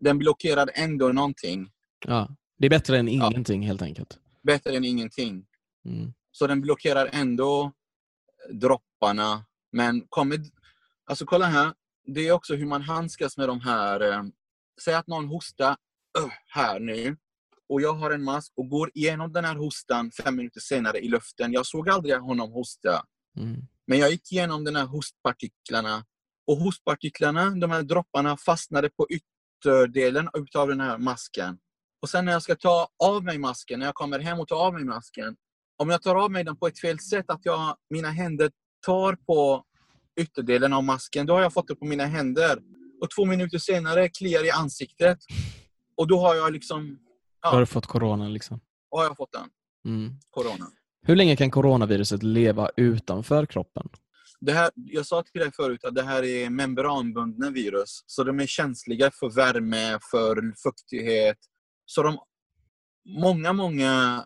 [0.00, 1.70] den blockerar ändå någonting.
[2.06, 2.36] Ja.
[2.58, 4.18] Det är bättre än ingenting helt enkelt.
[4.42, 5.46] Bättre än ingenting.
[5.84, 6.12] Mm.
[6.32, 7.72] Så den blockerar ändå
[8.50, 9.44] dropparna.
[9.72, 10.38] Men kommer...
[11.06, 11.74] Alltså kolla här.
[12.06, 14.12] Det är också hur man handskas med de här...
[14.12, 14.22] Eh,
[14.84, 15.76] säg att någon hostar
[16.18, 17.16] öh, här nu.
[17.68, 21.08] Och jag har en mask och går igenom den här hostan fem minuter senare i
[21.08, 21.52] luften.
[21.52, 23.04] Jag såg aldrig honom hosta.
[23.36, 23.66] Mm.
[23.86, 26.04] Men jag gick igenom de här hostpartiklarna.
[26.46, 31.58] Och hostpartiklarna, de här dropparna, fastnade på ytterdelen utav den här masken.
[32.02, 34.56] Och sen när jag ska ta av mig masken, när jag kommer hem och tar
[34.66, 35.36] av mig masken.
[35.78, 38.50] Om jag tar av mig den på ett fel sätt, att jag, mina händer
[38.86, 39.64] tar på
[40.20, 42.58] ytterdelen av masken, då har jag fått det på mina händer.
[43.02, 45.18] Och två minuter senare kliar i ansiktet.
[45.96, 46.98] Och då har jag liksom,
[47.42, 47.50] Ja.
[47.50, 48.60] Har du fått corona liksom.
[48.90, 49.48] då har jag fått den,
[49.86, 50.12] Mm.
[50.30, 50.66] corona.
[51.06, 53.88] Hur länge kan coronaviruset leva utanför kroppen?
[54.44, 58.04] Det här, jag sa till dig förut att det här är membranbundna virus.
[58.06, 61.38] Så de är känsliga för värme, för fuktighet.
[61.86, 62.18] Så de,
[63.20, 64.24] många, många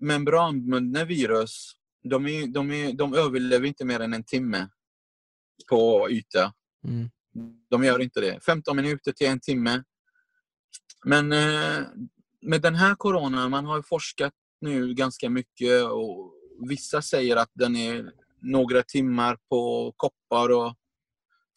[0.00, 1.72] membranbundna virus,
[2.10, 4.68] de, är, de, är, de överlever inte mer än en timme
[5.70, 6.52] på yta.
[6.84, 7.10] Mm.
[7.70, 8.40] De gör inte det.
[8.44, 9.82] 15 minuter till en timme.
[11.04, 11.80] Men eh,
[12.42, 16.32] med den här coronan, man har forskat nu ganska mycket och
[16.68, 18.12] vissa säger att den är
[18.50, 20.74] några timmar på koppar och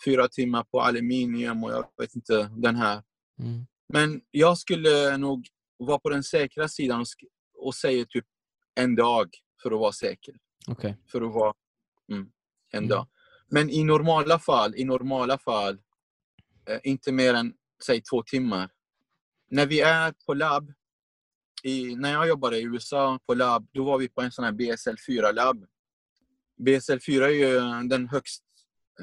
[0.06, 3.04] fyra timmar på aluminium och jag vet inte den här.
[3.40, 3.66] Mm.
[3.94, 5.48] Men jag skulle nog
[5.78, 7.08] vara på den säkra sidan och,
[7.66, 8.26] och säga typ
[8.76, 9.30] en dag
[9.64, 10.36] för att vara säker.
[10.68, 10.98] Okej.
[11.12, 11.54] För att vara
[12.12, 12.32] mm,
[12.72, 12.90] en Mm.
[12.90, 13.08] dag.
[13.48, 15.82] Men i normala fall, i normala fall
[16.70, 17.54] eh, inte mer än
[17.86, 18.70] säg två timmar.
[19.50, 20.74] När vi är på labb,
[21.64, 24.52] i, när jag jobbade i USA på labb, då var vi på en sån här
[24.52, 25.66] BSL-4-labb.
[26.60, 28.44] BSL-4 är ju den högst,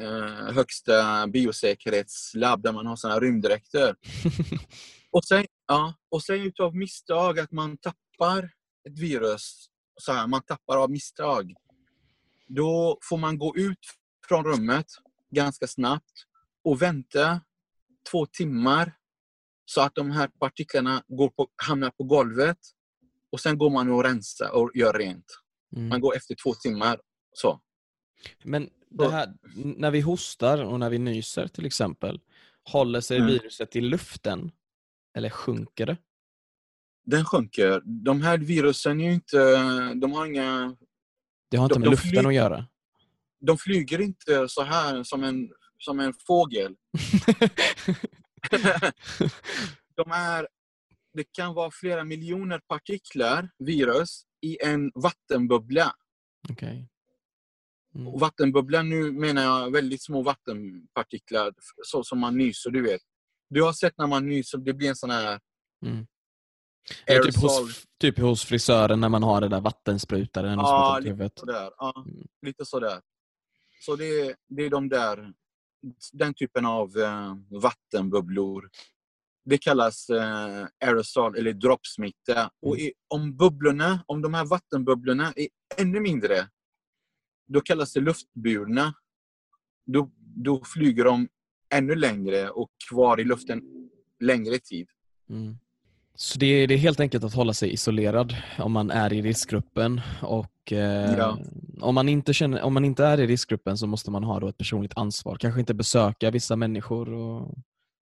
[0.01, 3.95] eh, högsta biosäkerhetslabb där man har här rymddräkter.
[5.11, 8.45] Och sen, ja, och sen utav misstag att man tappar
[8.89, 9.67] ett virus,
[10.01, 11.55] så här, man tappar av misstag.
[12.47, 13.79] Då får man gå ut
[14.29, 14.87] från rummet
[15.31, 16.13] ganska snabbt
[16.65, 17.41] och vänta
[18.11, 18.93] två timmar
[19.65, 22.59] så att de här partiklarna går på, hamnar på golvet
[23.33, 25.27] och sen går man och rensar och gör rent.
[25.77, 25.89] Mm.
[25.89, 27.01] Man går efter två timmar.
[27.37, 27.61] Så.
[28.43, 32.21] Men det här, när vi hostar och när vi nyser till exempel,
[32.65, 33.29] håller sig Mm.
[33.29, 34.51] viruset i luften?
[35.17, 35.97] Eller sjunker det?
[37.05, 37.83] Den sjunker.
[37.85, 39.39] De här virusen är ju inte...
[39.95, 40.77] De har inga...
[41.51, 42.67] Det har inte De- med de luften flyger- att göra.
[43.41, 46.77] De flyger inte så här som en, som en fågel.
[49.97, 50.49] de är,
[51.15, 55.93] det kan vara flera miljoner partiklar, virus, i en vattenbubbla.
[56.51, 56.89] Okej.
[57.97, 58.09] Mm.
[58.09, 61.53] Och vattenbubblan, nu menar jag väldigt små vattenpartiklar,
[61.85, 63.01] så som man nyser, du vet.
[63.51, 65.41] Du har sett när man nyser, det blir en sån här
[65.87, 66.07] Mm.
[67.07, 71.31] Är typ, hos, typ hos frisören när man har det där vattensprutaren Ja, på lite
[71.41, 71.71] sådär.
[71.79, 72.27] Ja, Mm.
[72.43, 73.01] lite sådär.
[73.81, 75.33] Så det, det är de där,
[76.13, 78.71] den typen av eh, vattenbubblor.
[79.45, 82.51] Det kallas eh, aerosol eller droppsmitta.
[82.63, 86.49] Och i, om bubblorna, om de här vattenbubblorna är ännu mindre,
[87.47, 88.95] då kallas det luftburna.
[89.87, 91.29] Då, då flyger de
[91.75, 93.63] ännu längre och kvar i luften
[94.21, 94.89] längre tid.
[95.31, 95.59] Mm.
[96.15, 99.23] Så det är, det är helt enkelt att hålla sig isolerad om man är i
[99.23, 100.01] riskgruppen.
[100.23, 101.39] Och eh, Ja.
[101.81, 104.49] om, man inte känner, om man inte är i riskgruppen så måste man ha då
[104.49, 105.37] ett personligt ansvar.
[105.37, 107.55] Kanske inte besöka vissa människor och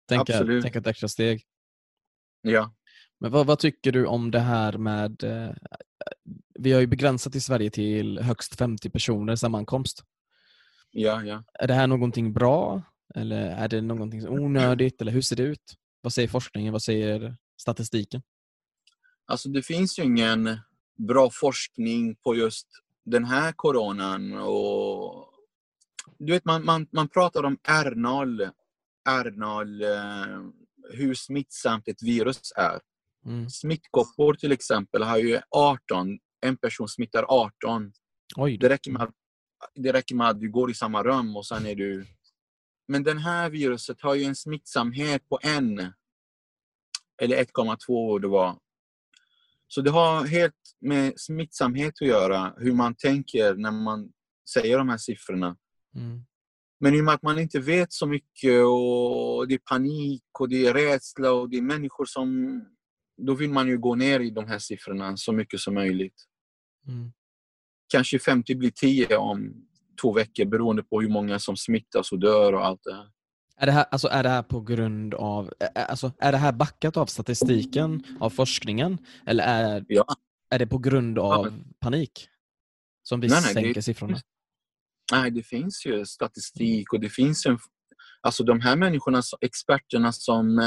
[0.09, 0.63] tänka, Absolut.
[0.63, 1.43] tänka ett extra steg.
[2.41, 2.73] Ja.
[3.19, 5.23] Men vad, vad tycker du om det här med...
[5.23, 5.55] Eh,
[6.59, 10.03] vi har ju begränsat i Sverige till högst 50 personer sammankomst.
[10.91, 11.43] Ja, ja.
[11.53, 12.81] Är det här någonting bra?
[13.15, 15.01] Eller är det någonting onödigt?
[15.01, 15.73] Eller hur ser det ut?
[16.01, 16.73] Vad säger forskningen?
[16.73, 18.21] Vad säger statistiken?
[19.25, 20.57] Alltså det finns ju ingen
[21.07, 22.67] bra forskning på just
[23.05, 24.33] den här coronan.
[24.37, 25.29] Och,
[26.19, 28.51] du vet, man, man, man pratar om R0,
[29.09, 30.41] R0 eh,
[30.91, 32.79] hur smittsamt ett virus är.
[33.25, 33.49] Mm.
[33.49, 37.93] Smittkoppor till exempel har ju 18, en person smittar 18.
[38.35, 39.15] Oj, Det räcker, med, att-
[39.75, 42.05] det räcker med att du går i samma rum och sen är du...
[42.87, 45.93] Men den här viruset har ju en smittsamhet på en
[47.21, 48.57] eller 1,2 det var.
[49.67, 54.11] Så det har helt med smittsamhet att göra, hur man tänker när man
[54.53, 55.57] säger de här siffrorna.
[55.95, 56.25] Mm.
[56.79, 60.49] Men i och med att man inte vet så mycket och det är panik och
[60.49, 62.61] det är rädsla och det är människor som...
[63.17, 66.23] Då vill man ju gå ner i de här siffrorna så mycket som möjligt.
[66.87, 67.11] Mm.
[67.87, 69.53] Kanske 50 blir 10 om
[70.01, 73.07] två veckor beroende på hur många som smittas och dör och allt det här.
[73.57, 75.53] Är det, här, alltså, är det här på grund av...
[75.75, 78.97] Alltså, är det här backat av statistiken, av forskningen?
[79.25, 80.05] Eller är, Ja.
[80.49, 82.27] är det på grund av panik?
[83.03, 84.17] Som vi Nej, nej, det- sänker siffrorna?
[85.11, 87.59] Nej, det finns ju statistik och det finns en...
[88.21, 90.59] Alltså de här människorna, experterna som,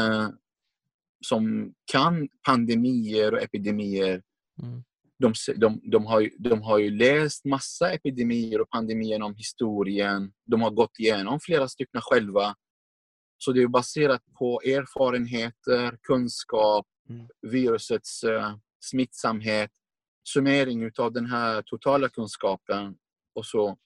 [1.29, 4.23] som kan pandemier och epidemier,
[4.63, 4.85] Mm.
[5.19, 10.33] de, de, de, har de har ju läst massa epidemier och pandemier genom historien.
[10.47, 12.55] De har gått igenom flera stycken själva.
[13.39, 17.27] Så det är baserat på erfarenheter, kunskap, Mm.
[17.53, 19.71] virusets eh, smittsamhet,
[20.29, 22.95] summering av den här totala kunskapen
[23.35, 23.77] och så.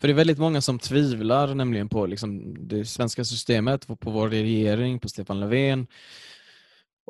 [0.00, 4.10] För det är väldigt många som tvivlar nämligen på liksom, det svenska systemet, på på
[4.10, 5.86] vår regering, på Stefan Löfven.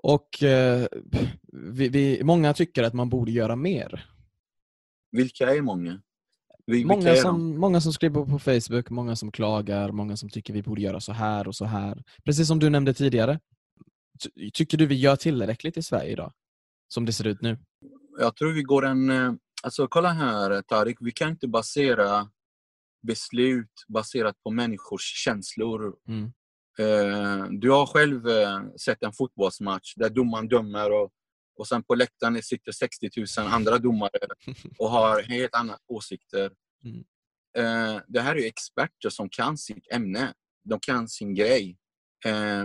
[0.03, 0.87] Och eh,
[1.53, 4.11] vi, vi, många tycker att man borde göra mer.
[5.11, 6.03] Vilka är många?
[6.67, 7.21] Vi- Många är de?
[7.21, 11.01] som, många som skriver på Facebook, många som klagar, många som tycker vi borde göra
[11.01, 12.03] så här och så här.
[12.25, 13.41] Precis som du nämnde tidigare.
[14.23, 16.33] Ty- Tycker du vi gör tillräckligt i Sverige idag?
[16.89, 17.59] Som det ser ut nu?
[18.21, 19.11] Jag tror vi går en...
[19.11, 19.33] eh,
[19.63, 22.31] Alltså kolla här Tarik, vi kan inte basera
[23.03, 25.97] beslut baserat på människors känslor.
[26.09, 26.33] Mm.
[26.79, 31.11] Eh, Du har själv eh, sett en fotbollsmatch där domaren dömer och,
[31.59, 34.19] och sen på läktaren sitter 60 000 andra domare
[34.79, 36.51] och har helt andra åsikter.
[36.85, 37.05] Mm.
[37.59, 40.33] Eh, Det här är experter som kan sitt ämne.
[40.65, 41.77] De kan sin grej.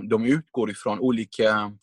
[0.09, 1.77] De utgår ifrån olika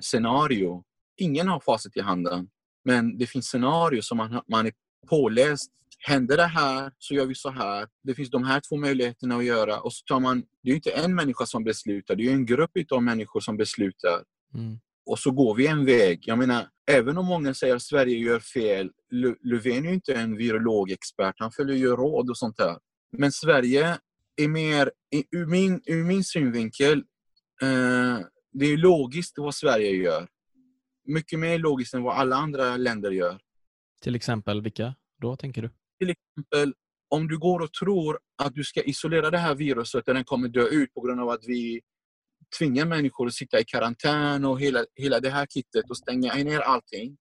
[0.00, 0.84] scenario.
[1.16, 2.48] Ingen har facit i handen.
[2.84, 4.72] Men det finns scenarier som man, man är
[5.08, 5.70] påläst.
[6.04, 7.88] Händer det här så gör vi så här.
[8.02, 9.80] Det finns de här två möjligheterna att göra.
[9.80, 12.46] Och så tar man, det är ju inte en människa som beslutar, det är en
[12.46, 14.24] grupp av människor som beslutar.
[14.54, 14.78] Mm.
[15.06, 16.22] Och så går vi en väg.
[16.26, 20.14] Jag menar, även om många säger att Sverige gör fel, Lö- Löfven är ju inte
[20.14, 22.76] en virologexpert, han följer ju råd och sånt där.
[23.12, 23.98] Men Sverige
[24.36, 26.98] är mer, i- ur min, ur min synvinkel,
[27.62, 28.18] eh,
[28.52, 30.28] det är logiskt vad Sverige gör.
[31.06, 33.38] Mycket mer logiskt än vad alla andra länder gör.
[34.02, 35.70] Till exempel vilka då, tänker du?
[36.02, 36.74] Till exempel,
[37.08, 40.48] om du går och tror att du ska isolera det här viruset och den kommer
[40.48, 41.80] dö ut på grund av att vi
[42.58, 46.60] tvingar människor att sitta i karantän och hela, hela det här kittet och stänga ner
[46.60, 47.16] allting.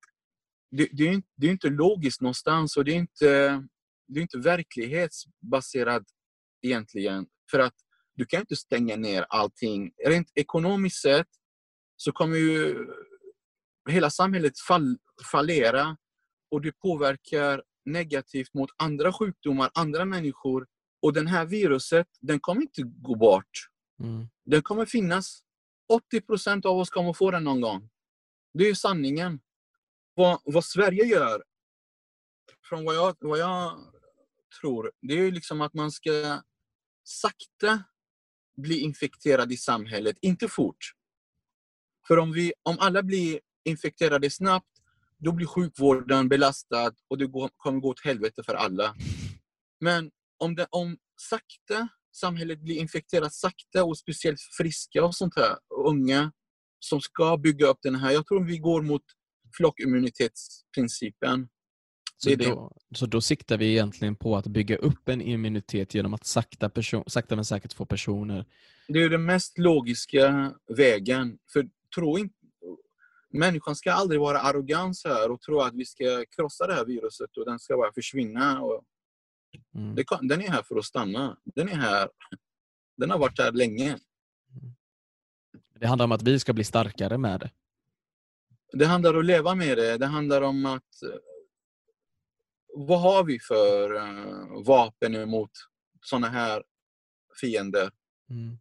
[0.71, 3.63] Det, det, är, det är inte logiskt någonstans och det är inte,
[4.07, 6.03] det är inte verklighetsbaserat
[6.61, 7.25] egentligen.
[7.51, 7.75] För att
[8.15, 9.91] du kan inte stänga ner allting.
[10.07, 11.27] Rent ekonomiskt sett
[11.95, 12.87] så kommer ju
[13.89, 14.97] hela samhället fall,
[15.31, 15.97] fallera
[16.51, 20.67] och det påverkar negativt mot andra sjukdomar, andra människor.
[21.01, 23.69] Och den här viruset, den kommer inte gå bort.
[23.99, 24.27] Mm.
[24.45, 25.43] Den kommer finnas.
[25.93, 27.89] 80 procent av oss kommer få den någon gång.
[28.53, 29.39] Det är sanningen.
[30.13, 31.43] Vad, vad Sverige gör,
[32.69, 33.93] från vad jag, vad jag
[34.61, 36.41] tror, det är liksom att man ska
[37.03, 37.83] sakta
[38.57, 40.93] bli infekterad i samhället, inte fort.
[42.07, 44.70] För om, vi, om alla blir infekterade snabbt,
[45.21, 48.95] då blir sjukvården belastad och det går, kommer gå åt helvete för alla.
[49.79, 50.97] Men om, det, om
[51.29, 56.31] sakta samhället blir infekterat sakta och speciellt friska och sånt här, unga
[56.79, 58.11] som ska bygga upp den här.
[58.11, 59.01] Jag tror vi går mot
[59.57, 61.49] flockimmunitetsprincipen.
[62.17, 66.25] Så då, så då siktar vi egentligen på att bygga upp en immunitet genom att
[66.25, 68.45] sakta, person, sakta men säkert få personer...
[68.87, 71.37] Det är den mest logiska vägen.
[71.53, 72.35] För tro inte,
[73.33, 77.37] människan ska aldrig vara arrogant här och tro att vi ska krossa det här viruset
[77.37, 78.61] och den ska bara försvinna.
[78.61, 78.83] Och
[79.75, 79.95] mm.
[80.21, 81.37] den är här för att stanna.
[81.43, 82.09] Den är här.
[82.97, 83.89] Den har varit här länge.
[83.89, 84.75] Mm.
[85.79, 87.51] Det handlar om att vi ska bli starkare med det.
[88.73, 89.97] Det handlar om att leva med det.
[89.97, 91.03] Det handlar om att...
[91.03, 91.19] Eh,
[92.73, 95.51] vad har vi för uh, vapen emot
[96.01, 96.63] sådana här
[97.41, 97.91] fiender?
[98.29, 98.57] Mm.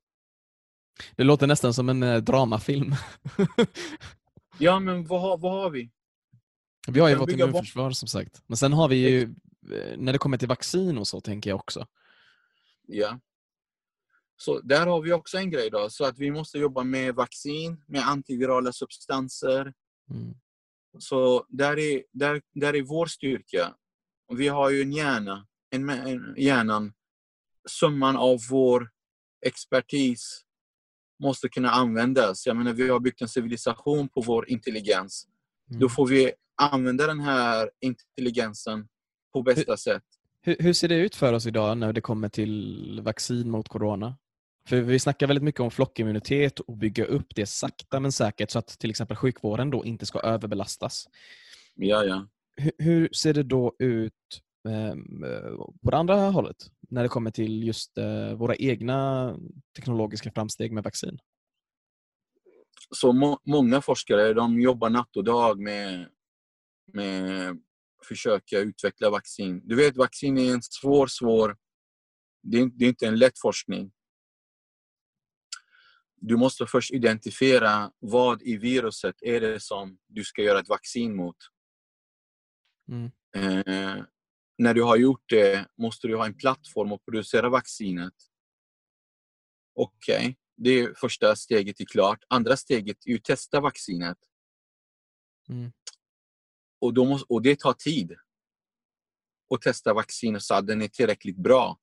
[1.16, 2.94] Det låter nästan som en uh, dramafilm.
[4.60, 5.90] Ja, men vad har, vad har vi?
[6.88, 8.42] Vi har ju vårt immunförsvar som sagt.
[8.46, 11.60] Men sen har vi ju, eh, när det kommer till vaccin och så, tänker jag
[11.60, 11.86] också.
[12.86, 13.20] Ja.
[14.36, 15.90] Så där har vi också en grej då.
[15.90, 19.72] Så att vi måste jobba med vaccin, med antivirala substanser.
[20.10, 20.34] Mm.
[20.98, 23.74] Så där är, där, där är vår styrka.
[24.36, 26.92] Vi har ju en hjärna, en, en hjärnan,
[27.68, 28.90] summan av vår
[29.46, 30.44] expertis
[31.20, 32.46] måste kunna användas.
[32.46, 35.26] Jag menar, vi har byggt en civilisation på vår intelligens.
[35.70, 35.80] Mm.
[35.80, 38.88] Då får vi använda den här intelligensen
[39.32, 40.02] på bästa hur, sätt.
[40.42, 44.16] Hur, hur, ser det ut för oss idag när det kommer till vaccin mot corona?
[44.68, 48.58] För Vi snackar väldigt mycket om flockimmunitet och bygga upp det sakta men säkert så
[48.58, 51.08] att till exempel sjukvården då inte ska överbelastas.
[51.74, 52.26] Ja, ja.
[52.56, 56.56] Hur, hur ser det då ut Ehm, eh, på det andra hållet
[56.90, 59.36] när det kommer till just eh, våra egna
[59.76, 61.18] teknologiska framsteg med vaccin?
[62.90, 66.08] Så må många forskare de jobbar natt och dag med,
[66.92, 69.60] med att försöka utveckla vaccin.
[69.64, 71.56] Du vet, vaccin är en svår, svår...
[72.42, 73.92] Det är, det är inte en lätt forskning.
[76.16, 81.16] Du måste först identifiera vad i viruset är det som du ska göra ett vaccin
[81.16, 81.36] mot.
[82.88, 83.10] Mm.
[83.36, 84.04] Eh,
[84.60, 88.14] när du har gjort det måste du ha en plattform att producera vaccinet.
[89.74, 90.34] Okej, okay.
[90.56, 92.24] det är första steget är klart.
[92.28, 94.18] Andra steget är att testa vaccinet.
[95.48, 95.72] Mm.
[96.80, 98.16] Och, då måste, och det tar tid.
[99.54, 101.78] Att testa vaccinet så att den är tillräckligt bra.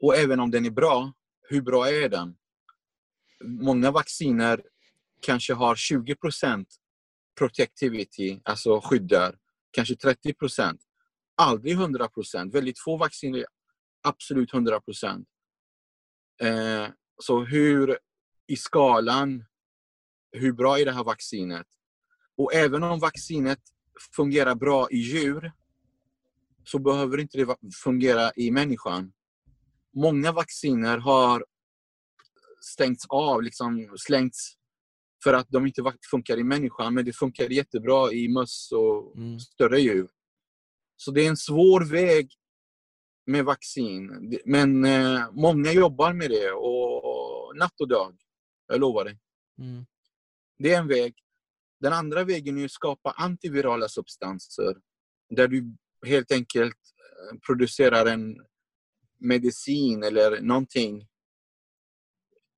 [0.00, 1.12] Och även om den är bra,
[1.48, 2.36] hur bra är den?
[3.44, 4.62] Många vacciner
[5.20, 6.66] kanske har 20%
[7.38, 9.38] protectivity, alltså skyddar.
[9.70, 10.34] Kanske 30
[11.36, 12.54] aldrig 100 procent.
[12.54, 13.46] Väldigt få vacciner är
[14.02, 15.28] absolut 100 procent.
[16.42, 16.86] Eh,
[17.18, 17.98] så hur
[18.46, 19.44] i skalan,
[20.32, 21.66] hur bra är det här vaccinet?
[22.36, 23.60] Och även om vaccinet
[24.16, 25.52] fungerar bra i djur
[26.64, 29.12] så behöver inte det fungera i människan.
[29.96, 31.44] Många vacciner har
[32.60, 34.54] stängts av, liksom slängts
[35.24, 39.40] för att de inte funkar i människan men det funkar jättebra i möss och mm.
[39.40, 40.08] större djur.
[40.96, 42.28] Så det är en svår väg
[43.26, 44.10] med vaccin.
[44.44, 48.16] Men eh, många jobbar med det och natt och dag.
[48.66, 49.18] Jag lovar dig.
[49.58, 49.86] Mm.
[50.58, 51.14] Det är en väg.
[51.80, 54.76] Den andra vägen är att skapa antivirala substanser
[55.30, 55.76] där du
[56.06, 58.36] helt enkelt eh, producerar en
[59.18, 61.08] medicin eller någonting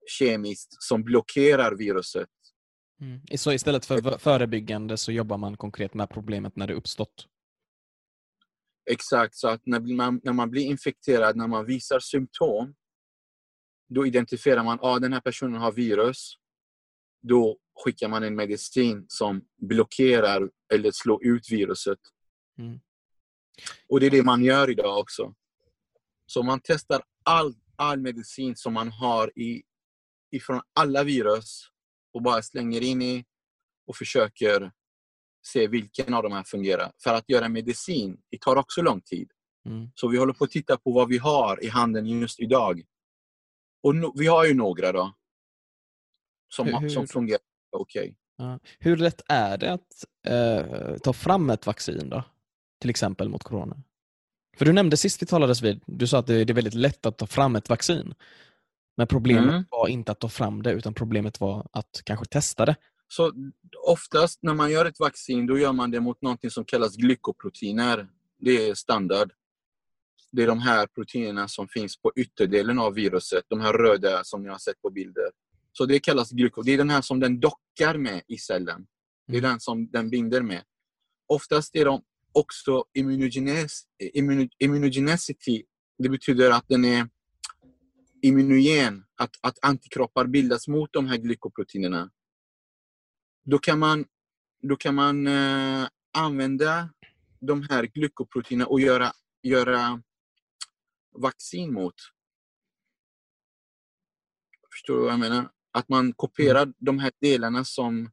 [0.07, 2.29] kemiskt som blockerar viruset.
[3.01, 3.21] Mm.
[3.39, 7.27] Så istället för förebyggande så jobbar man konkret med problemet när det uppstått?
[8.91, 12.75] Exakt, så att när man, när man blir infekterad, när man visar symptom,
[13.89, 16.35] då identifierar man att ah, den här personen har virus.
[17.23, 21.99] Då skickar man en medicin som blockerar eller slår ut viruset.
[22.59, 22.81] Mm.
[23.89, 25.35] Och det är det man gör idag också.
[26.27, 29.63] Så man testar all, all medicin som man har i,
[30.31, 31.69] ifrån alla virus
[32.13, 33.25] och bara slänger in i
[33.87, 34.73] och försöker
[35.47, 36.93] se vilken av de här fungerar.
[37.03, 39.31] För att göra medicin, det tar också lång tid.
[39.67, 39.91] Mm.
[39.95, 42.83] Så vi håller på att titta på vad vi har i handen just idag.
[43.83, 45.15] Och no, vi har ju några då.
[46.55, 47.41] Som, Hur- som fungerar
[47.77, 48.17] okej.
[48.37, 48.59] Ja.
[48.79, 52.25] Hur lätt är det att eh, ta fram ett vaccin då?
[52.81, 53.83] Till exempel mot corona?
[54.57, 57.07] För du nämnde sist vi talades vid, du sa att det, det är väldigt lätt
[57.07, 58.15] att ta fram ett vaccin.
[58.97, 59.65] Men problemet Mm.
[59.71, 62.77] var inte att ta fram det, utan problemet var att kanske testa det.
[63.09, 63.33] Så
[63.87, 68.09] oftast när man gör ett vaccin, då gör man det mot något som kallas glykoproteiner.
[68.39, 69.33] Det är standard.
[70.33, 74.43] Det är de här proteinerna som finns på ytterdelen av viruset, de här röda som
[74.43, 75.31] ni har sett på bilder.
[75.73, 76.63] Så det kallas glyko.
[76.63, 78.87] Det är den här som den dockar med i cellen.
[79.27, 79.51] Det är Mm.
[79.51, 80.63] den som den binder med.
[81.29, 82.03] Oftast är de
[82.33, 83.83] också immunogenes,
[84.15, 85.63] immuno, immunogenicity.
[85.99, 87.09] Det betyder att den är
[88.23, 92.11] immunogen, att, att antikroppar bildas mot de här glykoproteinerna.
[93.51, 94.05] Då kan man,
[94.63, 95.89] då kan man eh,
[96.19, 96.91] använda
[97.41, 100.03] de här glykoproteinerna och göra, göra
[101.19, 101.95] vaccin mot.
[104.73, 105.51] Förstår du vad jag menar?
[105.73, 108.11] Att man kopierar de här delarna som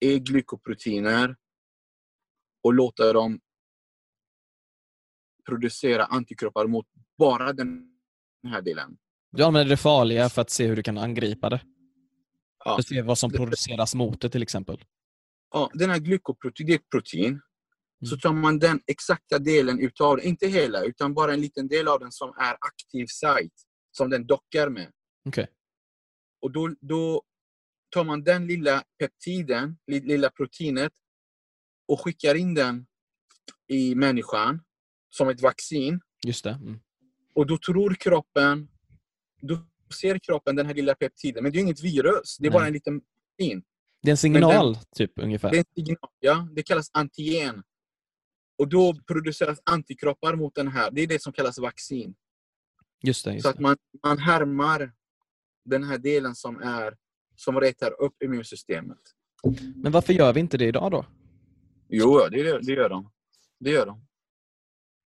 [0.00, 1.36] är glykoproteiner
[2.62, 3.40] och låter dem
[5.46, 6.86] producera antikroppar mot
[7.18, 7.98] bara den
[8.48, 8.96] här delen.
[9.30, 11.60] Du använder det farliga för att se hur du kan angripa det.
[12.64, 12.74] Ja.
[12.74, 14.84] För att se vad som produceras mot det till exempel.
[15.50, 17.40] Ja, den här glykoprotein, det är ett protein.
[18.04, 18.20] Så Mm.
[18.20, 22.00] tar man den exakta delen utav det, inte hela, utan bara en liten del av
[22.00, 23.54] den som är aktiv site,
[23.90, 24.92] som den dockar med.
[25.28, 25.46] Okej.
[26.42, 27.22] Och då, då
[27.90, 30.92] tar man den lilla peptiden, li- lilla proteinet
[31.88, 32.86] och skickar in den
[33.68, 34.60] i människan
[35.10, 36.00] som ett vaccin.
[36.26, 36.50] Just det.
[36.50, 36.80] Mm.
[37.34, 38.68] Och då tror kroppen,
[39.40, 42.62] då ser kroppen den här lilla peptiden, men det är inget virus, det är bara
[42.62, 42.68] Nej.
[42.68, 43.62] en liten protein.
[44.02, 45.50] Det är en signal, typ ungefär.
[45.50, 47.62] Det är en signal, ja, det kallas antigen.
[48.58, 52.14] Och då produceras antikroppar mot den här, det är det som kallas vaccin.
[53.02, 53.32] Just det.
[53.32, 53.76] Just Så att man,
[54.06, 54.92] man härmar
[55.64, 56.96] den här delen som är
[57.36, 58.98] som retar upp immunsystemet.
[59.74, 61.06] Men varför gör vi inte det idag då?
[61.88, 63.10] Jo, det, gör- det gör de.
[63.60, 64.04] Det gör de.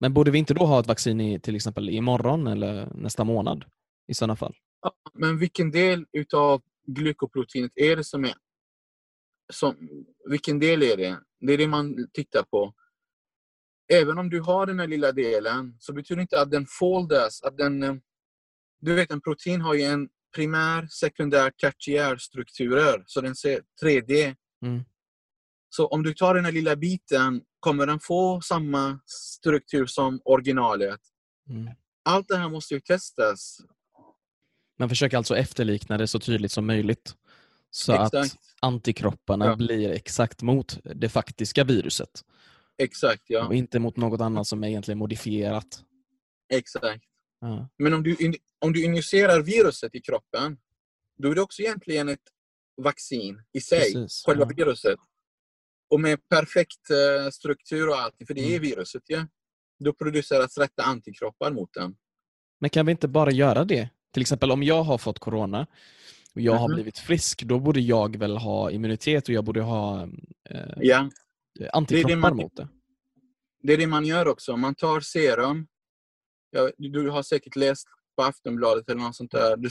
[0.01, 3.65] Men borde vi inte då ha ett vaccin i, till exempel imorgon eller nästa månad?
[4.07, 4.57] I sådana fall.
[5.15, 8.35] Men vilken del utav glykoproteinet är det som är...
[9.53, 9.77] Som,
[10.31, 11.21] vilken del är det?
[11.41, 12.75] Det är det man tittar på.
[13.93, 17.43] Även om du har den här lilla delen så betyder det inte att den foldas,
[17.43, 17.83] att den...
[17.83, 17.95] eh,
[18.81, 23.05] Du vet, en protein har ju en primär, sekundär, tertiär strukturer.
[23.07, 24.37] Så den ser 3D.
[24.63, 24.85] Mm.
[25.69, 31.01] Så om du tar den här lilla biten kommer den få samma struktur som originalet.
[31.51, 31.69] Mm.
[32.05, 33.59] Allt det här måste ju testas.
[34.79, 37.15] Man försöker alltså efterlikna det så tydligt som möjligt.
[37.71, 38.37] Så att Exakt.
[38.61, 39.57] antikropparna Ja.
[39.57, 42.11] blir exakt mot det faktiska viruset.
[42.83, 43.47] Exakt, ja.
[43.47, 45.85] Och inte mot något annat som är egentligen modifierat.
[46.53, 47.05] Exakt.
[47.41, 47.69] Ja.
[47.79, 50.57] Men om du, in- om du injicerar viruset i kroppen,
[51.23, 52.23] då är det också egentligen ett
[52.83, 54.53] vaccin i sig, Precis, själva ja.
[54.57, 54.99] viruset.
[55.91, 58.63] Och med perfekt eh, struktur och allting, för det är Mm.
[58.63, 59.27] viruset ja.
[59.85, 61.97] Då produceras rätta antikroppar mot den.
[62.61, 63.89] Men kan vi inte bara göra det?
[64.13, 65.67] Till exempel om jag har fått corona
[66.35, 66.75] och jag har Mhm.
[66.75, 70.03] blivit frisk, då borde jag väl ha immunitet och jag borde ha
[70.51, 71.11] eh, Ja,
[71.73, 72.69] antikroppar man- mot det.
[73.63, 74.57] det är det man gör också.
[74.57, 75.67] Man tar serum.
[76.51, 79.57] Ja, du- du har säkert läst på Aftonbladet eller något sånt där.
[79.57, 79.69] Du,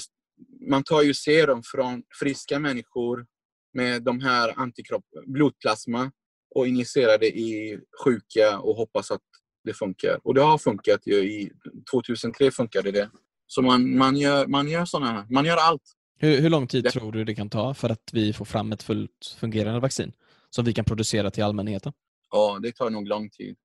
[0.70, 3.26] man tar ju serum från friska människor
[3.74, 6.12] med de här antikropp, blodplasma
[6.56, 9.22] och injicerar det i sjuka och hoppas att
[9.64, 10.20] det funkar.
[10.24, 11.16] Och det har funkat ju.
[11.16, 11.52] I
[11.92, 13.10] 2003 funkade det.
[13.48, 15.26] Så man, man gör, man gör såna här.
[15.30, 15.82] Man gör allt.
[16.20, 18.72] Hur, hur lång tid Det- tror du det kan ta för att vi får fram
[18.72, 20.12] ett fullt fungerande vaccin
[20.50, 21.94] som vi kan producera till allmänheten?
[22.32, 23.56] Ja, det tar nog lång tid.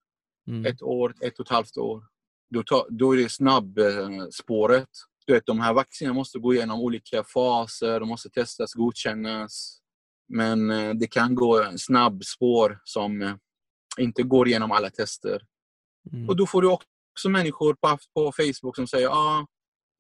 [0.49, 0.67] Mm.
[0.67, 2.05] ett år, ett och ett halvt år.
[2.51, 4.89] Då, tar, då är det snabbspåret.
[5.27, 9.79] Du vet, de här vaccinerna måste gå igenom olika faser, de måste testas, godkännas.
[10.29, 13.35] Men eh, det kan gå snabbspår som eh,
[13.99, 15.41] inte går igenom alla tester.
[16.13, 16.29] Mm.
[16.29, 19.47] Och då får du också människor på, på Facebook som säger ah,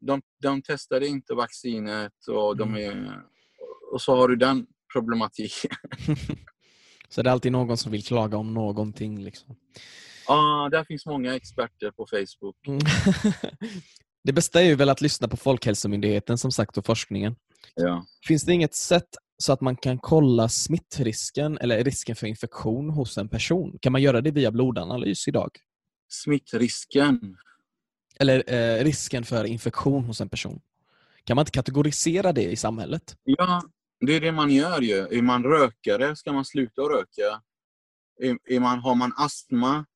[0.06, 3.22] de, de testade inte vaccinet och, de är,
[3.92, 5.76] och så har du den problematiken.
[7.08, 9.24] Så det är alltid någon som vill klaga om någonting.
[9.24, 9.56] Liksom.
[10.26, 12.66] ah, där finns många experter på Facebook.
[12.66, 12.78] Mm.
[14.24, 17.36] det bästa är ju väl att lyssna på Folkhälsomyndigheten som sagt och forskningen.
[17.74, 18.06] Ja.
[18.28, 23.18] Finns det inget sätt så att man kan kolla smittrisken eller risken för infektion hos
[23.18, 23.78] en person?
[23.80, 25.50] Kan man göra det via blodanalys idag?
[26.08, 27.36] Smittrisken.
[28.20, 30.60] Eller eh, risken för infektion hos en person.
[31.24, 33.16] Kan man inte kategorisera det i samhället?
[33.24, 33.62] Ja,
[34.00, 34.96] det är det man gör ju.
[34.96, 37.42] Är man rökare ska man sluta röka.
[38.20, 39.86] Är, är man, har man astma,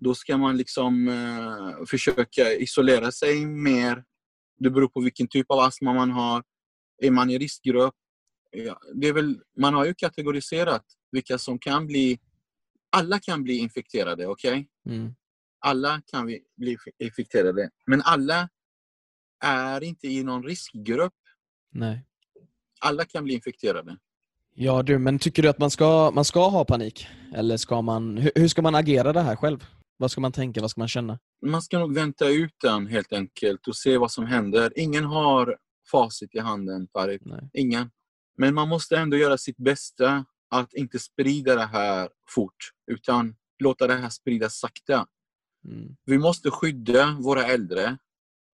[0.00, 4.04] då ska man liksom eh, försöka isolera sig mer.
[4.58, 6.42] Det beror på vilken typ av astma man har.
[7.02, 7.94] Är man i riskgrupp?
[8.50, 12.18] Ja, det är väl, man har ju kategoriserat vilka som kan bli...
[12.90, 14.68] Alla kan bli infekterade, okej?
[14.84, 14.96] Okay?
[14.96, 15.14] Mm.
[15.60, 17.70] Alla kan vi bli infekterade.
[17.86, 18.48] Men alla
[19.44, 21.14] är inte i någon riskgrupp.
[21.72, 22.04] Nej.
[22.80, 23.96] Alla kan bli infekterade.
[24.54, 27.06] Ja du, men tycker du att man ska, man ska ha panik?
[27.34, 29.64] Eller ska man, hur, hur ska man agera det här själv?
[29.96, 30.60] Vad ska man tänka?
[30.60, 31.18] Vad ska man känna?
[31.46, 34.72] Man ska nog vänta ut den helt enkelt och se vad som händer.
[34.76, 35.56] Ingen har
[35.90, 37.22] facit i handen, Farid.
[37.52, 37.90] Ingen.
[38.38, 42.56] Men man måste ändå göra sitt bästa att inte sprida det här fort,
[42.90, 45.06] utan låta det här spridas sakta.
[45.66, 45.96] Mm.
[46.04, 47.98] Vi måste skydda våra äldre.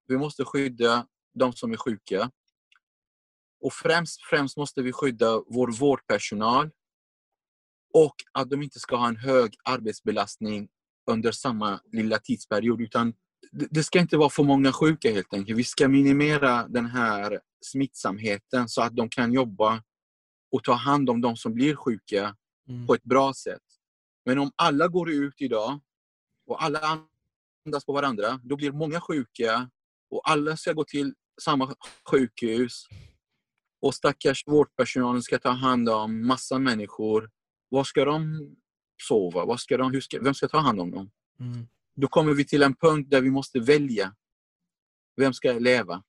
[0.06, 2.30] Vi måste skydda de som är sjuka.
[3.60, 6.70] Och främst, främst måste vi skydda vår vårdpersonal
[7.94, 10.68] och att de inte ska ha en hög arbetsbelastning
[11.10, 12.80] under samma lilla tidsperiod.
[12.80, 13.14] Utan
[13.52, 15.58] det ska inte vara för många sjuka helt enkelt.
[15.58, 19.82] Vi ska minimera den här smittsamheten så att de kan jobba
[20.52, 22.36] och ta hand om de som blir sjuka
[22.68, 22.86] Mm.
[22.86, 23.62] på ett bra sätt.
[24.24, 25.80] Men om alla går ut idag
[26.46, 27.06] och alla
[27.66, 29.70] andas på varandra, då blir många sjuka
[30.10, 31.74] och alla ska gå till samma
[32.10, 32.86] sjukhus
[33.80, 37.30] och stackars vårdpersonalen ska ta hand om massa människor.
[37.68, 38.50] Var ska de
[39.08, 39.44] sova?
[39.44, 41.10] Var ska de, ska, vem ska ta hand om dem?
[41.40, 41.66] Mm.
[41.94, 44.14] Då kommer vi till en punkt där vi måste välja.
[45.16, 46.02] Vem ska leva?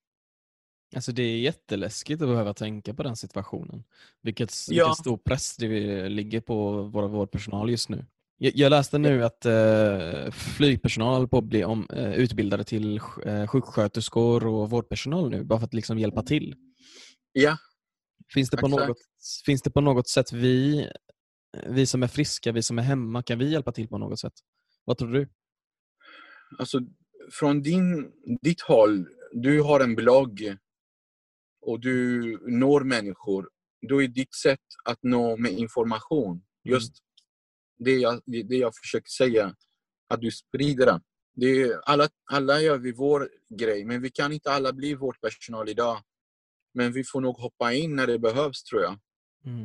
[0.95, 3.83] Alltså det är jätteläskigt att behöva tänka på den situationen.
[4.21, 4.83] Vilket, Ja.
[4.85, 8.05] vilken stor press det ligger på våra vårdpersonal just nu.
[8.37, 13.47] Jag, läste nu att eh, flygpersonal håller på att bli om, eh, utbildade till eh,
[13.47, 16.55] sjuksköterskor och vårdpersonal nu, bara för att liksom hjälpa till.
[17.31, 17.57] Ja,
[18.33, 18.87] Finns det, på Exakt.
[18.87, 18.97] något,
[19.45, 20.87] finns det på något sätt vi,
[21.67, 24.33] vi som är friska, vi som är hemma, kan vi hjälpa till på något sätt?
[24.85, 25.29] Vad tror du?
[26.59, 26.79] alltså
[27.31, 28.11] från din,
[28.41, 30.57] ditt håll, du har en blogg
[31.61, 33.49] och du når människor.
[33.89, 36.93] Då är ditt sätt att nå med information just
[37.79, 39.55] det, jag, det jag försöker säga,
[40.07, 41.01] att du sprider den.
[41.35, 45.69] Det är, alla, alla gör vi vår grej, men vi kan inte alla bli vårdpersonal
[45.69, 46.01] idag.
[46.73, 48.99] Men vi får nog hoppa in när det behövs, tror jag.
[49.45, 49.63] Mm.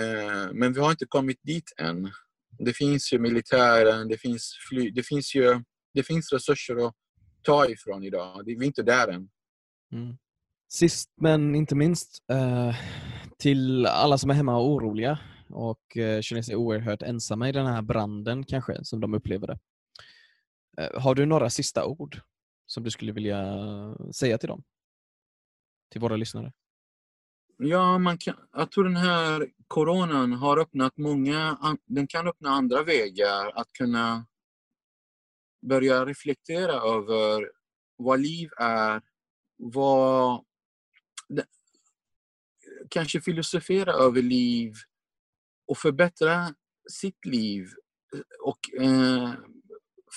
[0.00, 2.10] Eh, Men vi har inte kommit dit än.
[2.58, 5.62] Det finns ju militären, det finns fly, det finns ju
[5.94, 6.94] det finns resurser att
[7.42, 8.42] ta ifrån idag.
[8.46, 9.28] Vi är inte där än.
[9.92, 10.16] Mm.
[10.68, 12.74] Sist men inte minst, eh,
[13.38, 15.18] till alla som är hemma och oroliga
[15.52, 19.58] och eh, känner sig oerhört ensamma i den här branden kanske, som de upplever det.
[20.78, 22.20] Eh, har du några sista ord
[22.66, 23.44] som du skulle vilja
[24.14, 24.62] säga till dem?
[25.92, 26.52] Till våra lyssnare?
[27.56, 32.82] Ja, man kan, jag tror den här coronan har öppnat många, den kan öppna andra
[32.82, 34.26] vägar att kunna
[35.62, 37.50] börja reflektera över
[37.96, 39.02] vad liv är,
[39.56, 40.44] vad,
[42.88, 44.74] kanske filosofera över liv
[45.70, 46.54] och förbättra
[46.90, 47.62] sitt liv
[48.14, 49.32] eh, och eh,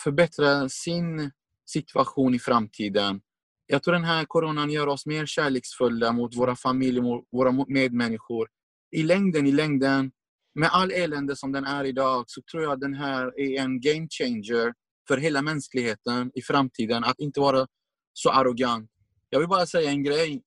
[0.03, 1.31] förbättra sin
[1.65, 3.21] situation i framtiden.
[3.65, 8.47] Jag tror den här coronan gör oss mer kärleksfulla mot våra familjer, mot våra medmänniskor.
[8.91, 10.11] I längden, i längden,
[10.55, 14.07] med all elände som den är idag, så tror jag den här är en game
[14.09, 14.73] changer
[15.07, 17.03] för hela mänskligheten i framtiden.
[17.03, 17.67] Att inte vara
[18.13, 18.89] så arrogant.
[19.29, 20.43] Jag vill bara säga en grej.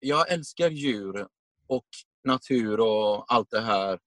[0.00, 1.26] Jag älskar djur
[1.66, 1.86] och
[2.24, 3.98] natur och allt det här.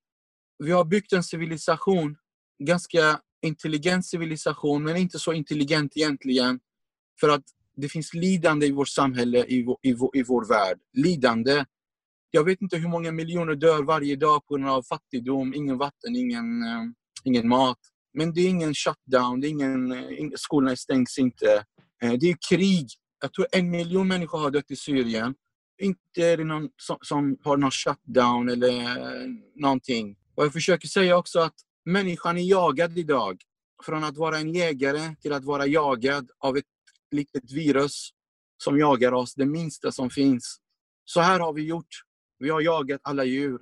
[0.60, 2.18] Vi har byggt en civilisation,
[2.64, 6.60] ganska intelligent civilisation, men inte så intelligent egentligen.
[7.20, 7.44] För att
[7.76, 10.80] det finns lidande i vårt samhälle, i vår, i vår, i vår värld.
[10.94, 11.66] Lidande.
[12.32, 16.16] Jag vet inte hur många miljoner dör varje dag på grund av fattigdom, ingen vatten,
[16.16, 16.84] ingen, eh,
[17.24, 17.80] ingen mat.
[18.14, 21.64] Men det är ingen shutdown, det är ingen, eh, skolorna stängs inte.
[22.04, 22.88] Eh, det är krig.
[23.22, 25.36] Jag tror en miljon människor har dött i Syrien.
[25.82, 28.98] Inte är det någon som, som har någon shutdown eller
[29.62, 30.16] någonting.
[30.40, 33.42] Och jag försöker säga också att människan är jagad idag.
[33.84, 36.66] Från att vara en jägare till att vara jagad av ett
[37.12, 38.10] litet virus
[38.64, 40.58] som jagar oss, det minsta som finns.
[41.06, 41.88] Så här har vi gjort.
[42.38, 43.62] Vi har jagat alla djur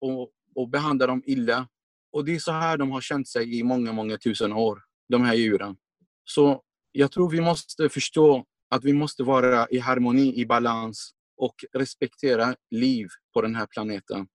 [0.00, 1.68] och, och behandlat dem illa.
[2.12, 5.22] Och det är så här de har känt sig i många, många tusen år, de
[5.22, 5.76] här djuren.
[6.24, 6.62] Så
[6.92, 12.56] jag tror vi måste förstå att vi måste vara i harmoni, i balans och respektera
[12.70, 14.26] liv på den här planeten.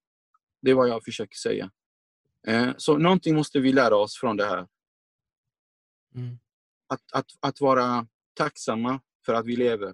[0.62, 1.72] Det är vad jag försöker säga.
[2.48, 4.68] Eh, Så någonting måste vi lära oss från det här.
[6.16, 6.40] Mm.
[6.88, 9.94] Att, att, att vara tacksamma för att vi lever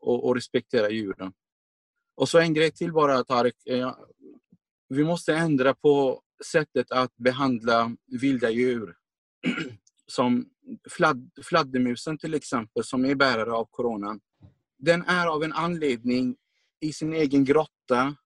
[0.00, 1.32] och, och respektera djuren.
[2.14, 3.66] Och så en grej till bara Tarek.
[3.66, 3.94] Eh,
[4.88, 8.96] vi måste ändra på sättet att behandla vilda djur.
[10.06, 10.50] Som
[10.90, 14.20] fladd, fladdermusen till exempel, som är bärare av coronan.
[14.78, 16.36] Den är av en anledning
[16.80, 18.16] i sin egen grotta.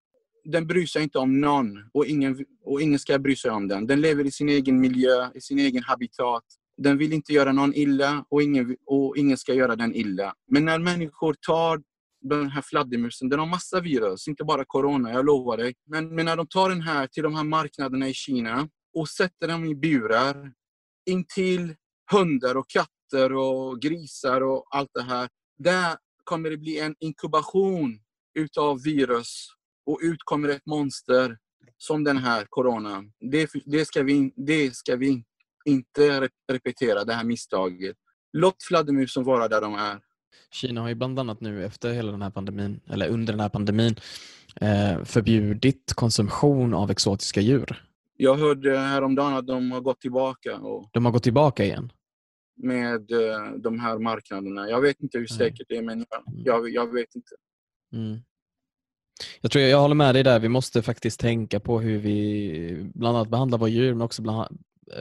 [0.44, 3.86] Den bryr sig inte om någon och ingen, och ingen ska bry sig om den.
[3.86, 6.44] Den lever i sin egen miljö, i sin egen habitat.
[6.76, 10.34] Den vill inte göra någon illa och ingen, och ingen ska göra den illa.
[10.50, 11.82] Men när människor tar
[12.22, 15.74] den här fladdermusen, den har massa virus, inte bara corona, jag lovar dig.
[15.86, 19.48] Men, men när de tar den här till de här marknaderna i Kina och sätter
[19.48, 20.52] dem i burar
[21.10, 21.74] intill
[22.12, 25.28] hundar och katter och grisar och allt det här.
[25.58, 27.98] Där kommer det bli en inkubation
[28.34, 29.48] utav virus
[29.86, 31.38] och ut kommer ett monster
[31.78, 33.12] som den här coronan.
[33.20, 35.24] Det, det, ska, vi, det ska vi
[35.64, 37.96] inte repetera, det här misstaget.
[38.32, 40.00] Låt fladdermusen vara där de är.
[40.50, 43.48] Kina har ju bland annat nu efter hela den här pandemin, eller under den här
[43.48, 43.94] pandemin,
[44.60, 47.84] eh, förbjudit konsumtion av exotiska djur.
[48.16, 50.56] Jag hörde häromdagen att de har gått tillbaka.
[50.56, 51.92] Och de har gått tillbaka igen?
[52.56, 54.68] Med eh, de här marknaderna.
[54.68, 56.42] Jag vet inte hur säkert det är, men jag, mm.
[56.44, 57.34] jag, jag vet inte.
[57.92, 58.20] Mm.
[59.40, 60.38] Jag tror jag håller med dig där.
[60.40, 64.22] Vi måste faktiskt tänka på hur vi bland annat behandlar våra djur, men också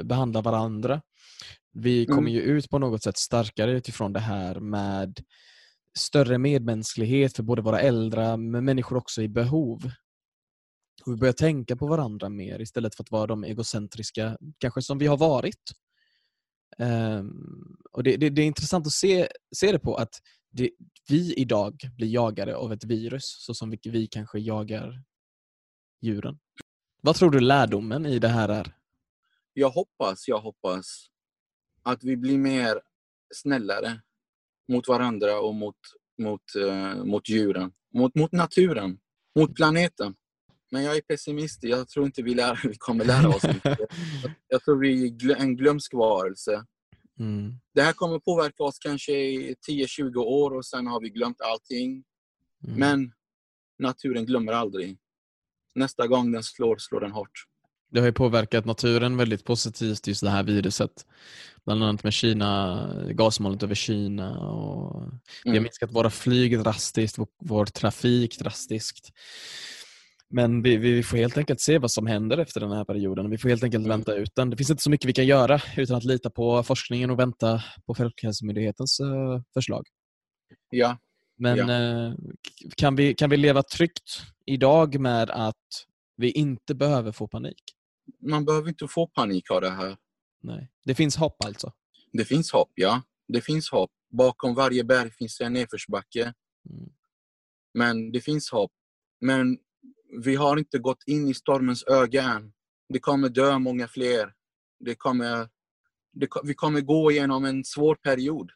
[0.04, 1.02] behandlar varandra.
[1.74, 2.34] Vi kommer mm.
[2.34, 5.20] ju ut på något sätt starkare utifrån det här med
[5.98, 9.92] större medmänsklighet för både våra äldre men människor också i behov.
[11.06, 14.98] Och vi börjar tänka på varandra mer istället för att vara de egocentriska, kanske som
[14.98, 15.72] vi har varit.
[16.78, 20.14] Um, och det, det, det, är intressant att se, se det på att
[20.52, 20.70] det,
[21.10, 25.04] vi idag blir jagade av ett virus så som vi, vi kanske jagar
[26.02, 26.40] djuren.
[27.02, 28.76] Vad tror du lärdomen i det här är?
[29.54, 31.08] Jag hoppas, jag hoppas
[31.84, 32.82] att vi blir mer
[33.34, 34.02] snällare
[34.72, 35.76] mot varandra och mot,
[36.22, 39.00] mot, uh, mot djuren, mot, mot naturen,
[39.36, 40.16] mot planeten.
[40.72, 41.64] Men jag är pessimist.
[41.64, 43.80] Jag tror inte vi, lär, vi kommer lära oss mycket.
[44.48, 46.66] Jag tror vi är en glömsk varelse.
[47.20, 47.60] Mm.
[47.74, 52.04] Det här kommer påverka oss kanske i 10-20 år och sen har vi glömt allting.
[52.68, 52.80] Mm.
[52.80, 53.14] Men
[53.80, 54.98] naturen glömmer aldrig.
[55.76, 57.46] Nästa gång den slår, slår den hårt.
[57.92, 61.06] Det har ju påverkat naturen väldigt positivt, just det här viruset.
[61.66, 64.40] Bland annat med Kina, gasmolnet över Kina.
[64.40, 65.04] Och.
[65.44, 65.64] Vi har mm.
[65.64, 69.12] minskat våra flyg drastiskt, vår, vår trafik drastiskt.
[70.34, 73.30] Men vi, vi, får helt enkelt se vad som händer efter den här perioden.
[73.30, 73.98] Vi får helt enkelt mm.
[73.98, 74.50] vänta ut den.
[74.50, 77.64] Det finns inte så mycket vi kan göra utan att lita på forskningen och vänta
[77.86, 79.88] på Folkhälsomyndighetens uh, förslag.
[80.70, 80.98] Ja.
[81.38, 82.08] Men ja.
[82.08, 82.16] Uh,
[82.78, 85.86] kan, vi, kan vi leva tryggt idag med att
[86.18, 87.64] vi inte behöver få panik?
[88.22, 89.98] Man behöver inte få panik av det här.
[90.42, 90.70] Nej.
[90.86, 91.72] Det finns hopp alltså?
[92.14, 93.02] Det finns hopp, ja.
[93.28, 93.92] Det finns hopp.
[94.10, 96.34] Bakom varje berg finns en nedförsbacke.
[96.70, 96.90] Mm.
[97.74, 98.72] Men det finns hopp.
[99.20, 99.58] Men
[100.12, 102.54] vi har inte gått in i stormens öga än.
[102.90, 104.34] Det kommer dö många fler.
[104.80, 105.50] Det kommer,
[106.14, 108.52] det, vi kommer gå igenom en svår period.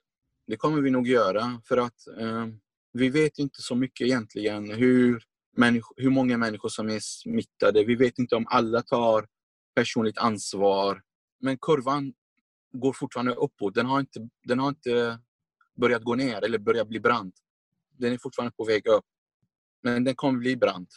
[0.47, 2.47] Det kommer vi nog göra för att eh,
[2.93, 5.24] vi vet inte så mycket egentligen hur,
[5.95, 7.84] hur många människor som är smittade.
[7.84, 9.28] Vi vet inte om alla tar
[9.76, 11.01] personligt ansvar.
[11.39, 12.14] Men kurvan
[12.74, 13.76] går fortfarande uppåt.
[13.76, 15.20] Den har inte, den har inte
[15.76, 17.36] börjat gå ner eller börjat bli brant.
[17.97, 19.06] Den är fortfarande på väg upp.
[19.84, 20.89] Men den kommer bli brant.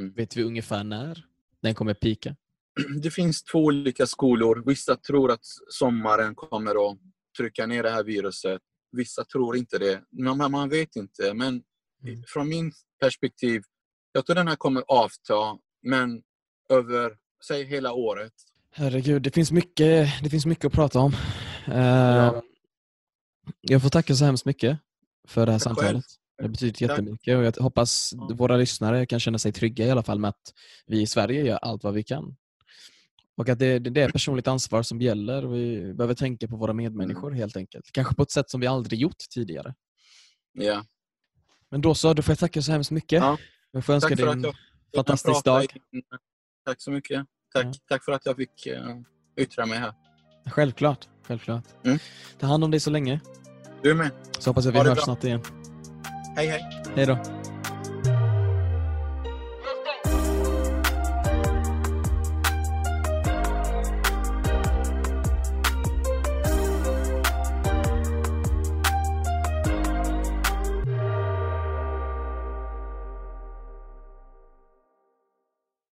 [0.00, 0.12] Mm.
[0.12, 1.24] Vet vi ungefär när
[1.62, 2.36] den kommer pika?
[3.02, 4.62] Det finns två olika skolor.
[4.66, 6.98] Vissa tror att sommaren kommer att
[7.38, 8.60] trycka ner det här viruset.
[8.92, 10.02] Vissa tror inte det.
[10.10, 11.34] Man, man vet inte.
[11.34, 11.62] Men
[12.02, 12.22] mm.
[12.26, 13.62] från min perspektiv,
[14.12, 15.58] jag tror den här kommer avta.
[15.82, 16.22] Men
[16.68, 18.32] över, säg hela året.
[18.72, 21.12] Herregud, det finns mycket, det finns mycket att prata om.
[21.68, 22.42] Uh, ja.
[23.60, 24.78] Jag får tacka så hemskt mycket
[25.28, 25.92] för det här Tack samtalet.
[25.92, 26.02] Själv.
[26.42, 30.18] Det betyder jättemycket och jag hoppas våra lyssnare kan känna sig trygga i alla fall
[30.18, 30.52] med att
[30.86, 32.36] vi i Sverige gör allt vad vi kan.
[33.36, 37.28] Och att det, det är personligt ansvar som gäller vi behöver tänka på våra medmänniskor
[37.28, 37.38] mm.
[37.38, 37.90] helt enkelt.
[37.92, 39.74] Kanske på ett sätt som vi aldrig gjort tidigare.
[40.52, 40.84] Ja.
[41.70, 43.22] Men då så, då får jag tacka så hemskt mycket.
[43.22, 43.38] Ja.
[43.72, 44.44] Jag får önska dig en
[44.96, 45.66] fantastisk dag.
[46.64, 47.26] Tack så mycket.
[47.52, 47.72] Tack, ja.
[47.88, 49.00] Tack för att jag fick uh,
[49.36, 49.94] yttra mig här.
[50.46, 51.08] Självklart.
[51.22, 51.64] Självklart.
[51.84, 51.98] Mm.
[52.38, 53.20] Ta hand om dig så länge.
[53.82, 54.10] Du med.
[54.38, 55.59] Så hoppas jag vi hörs snart igen.
[56.36, 56.66] Hej hej.
[56.96, 57.18] Hej då.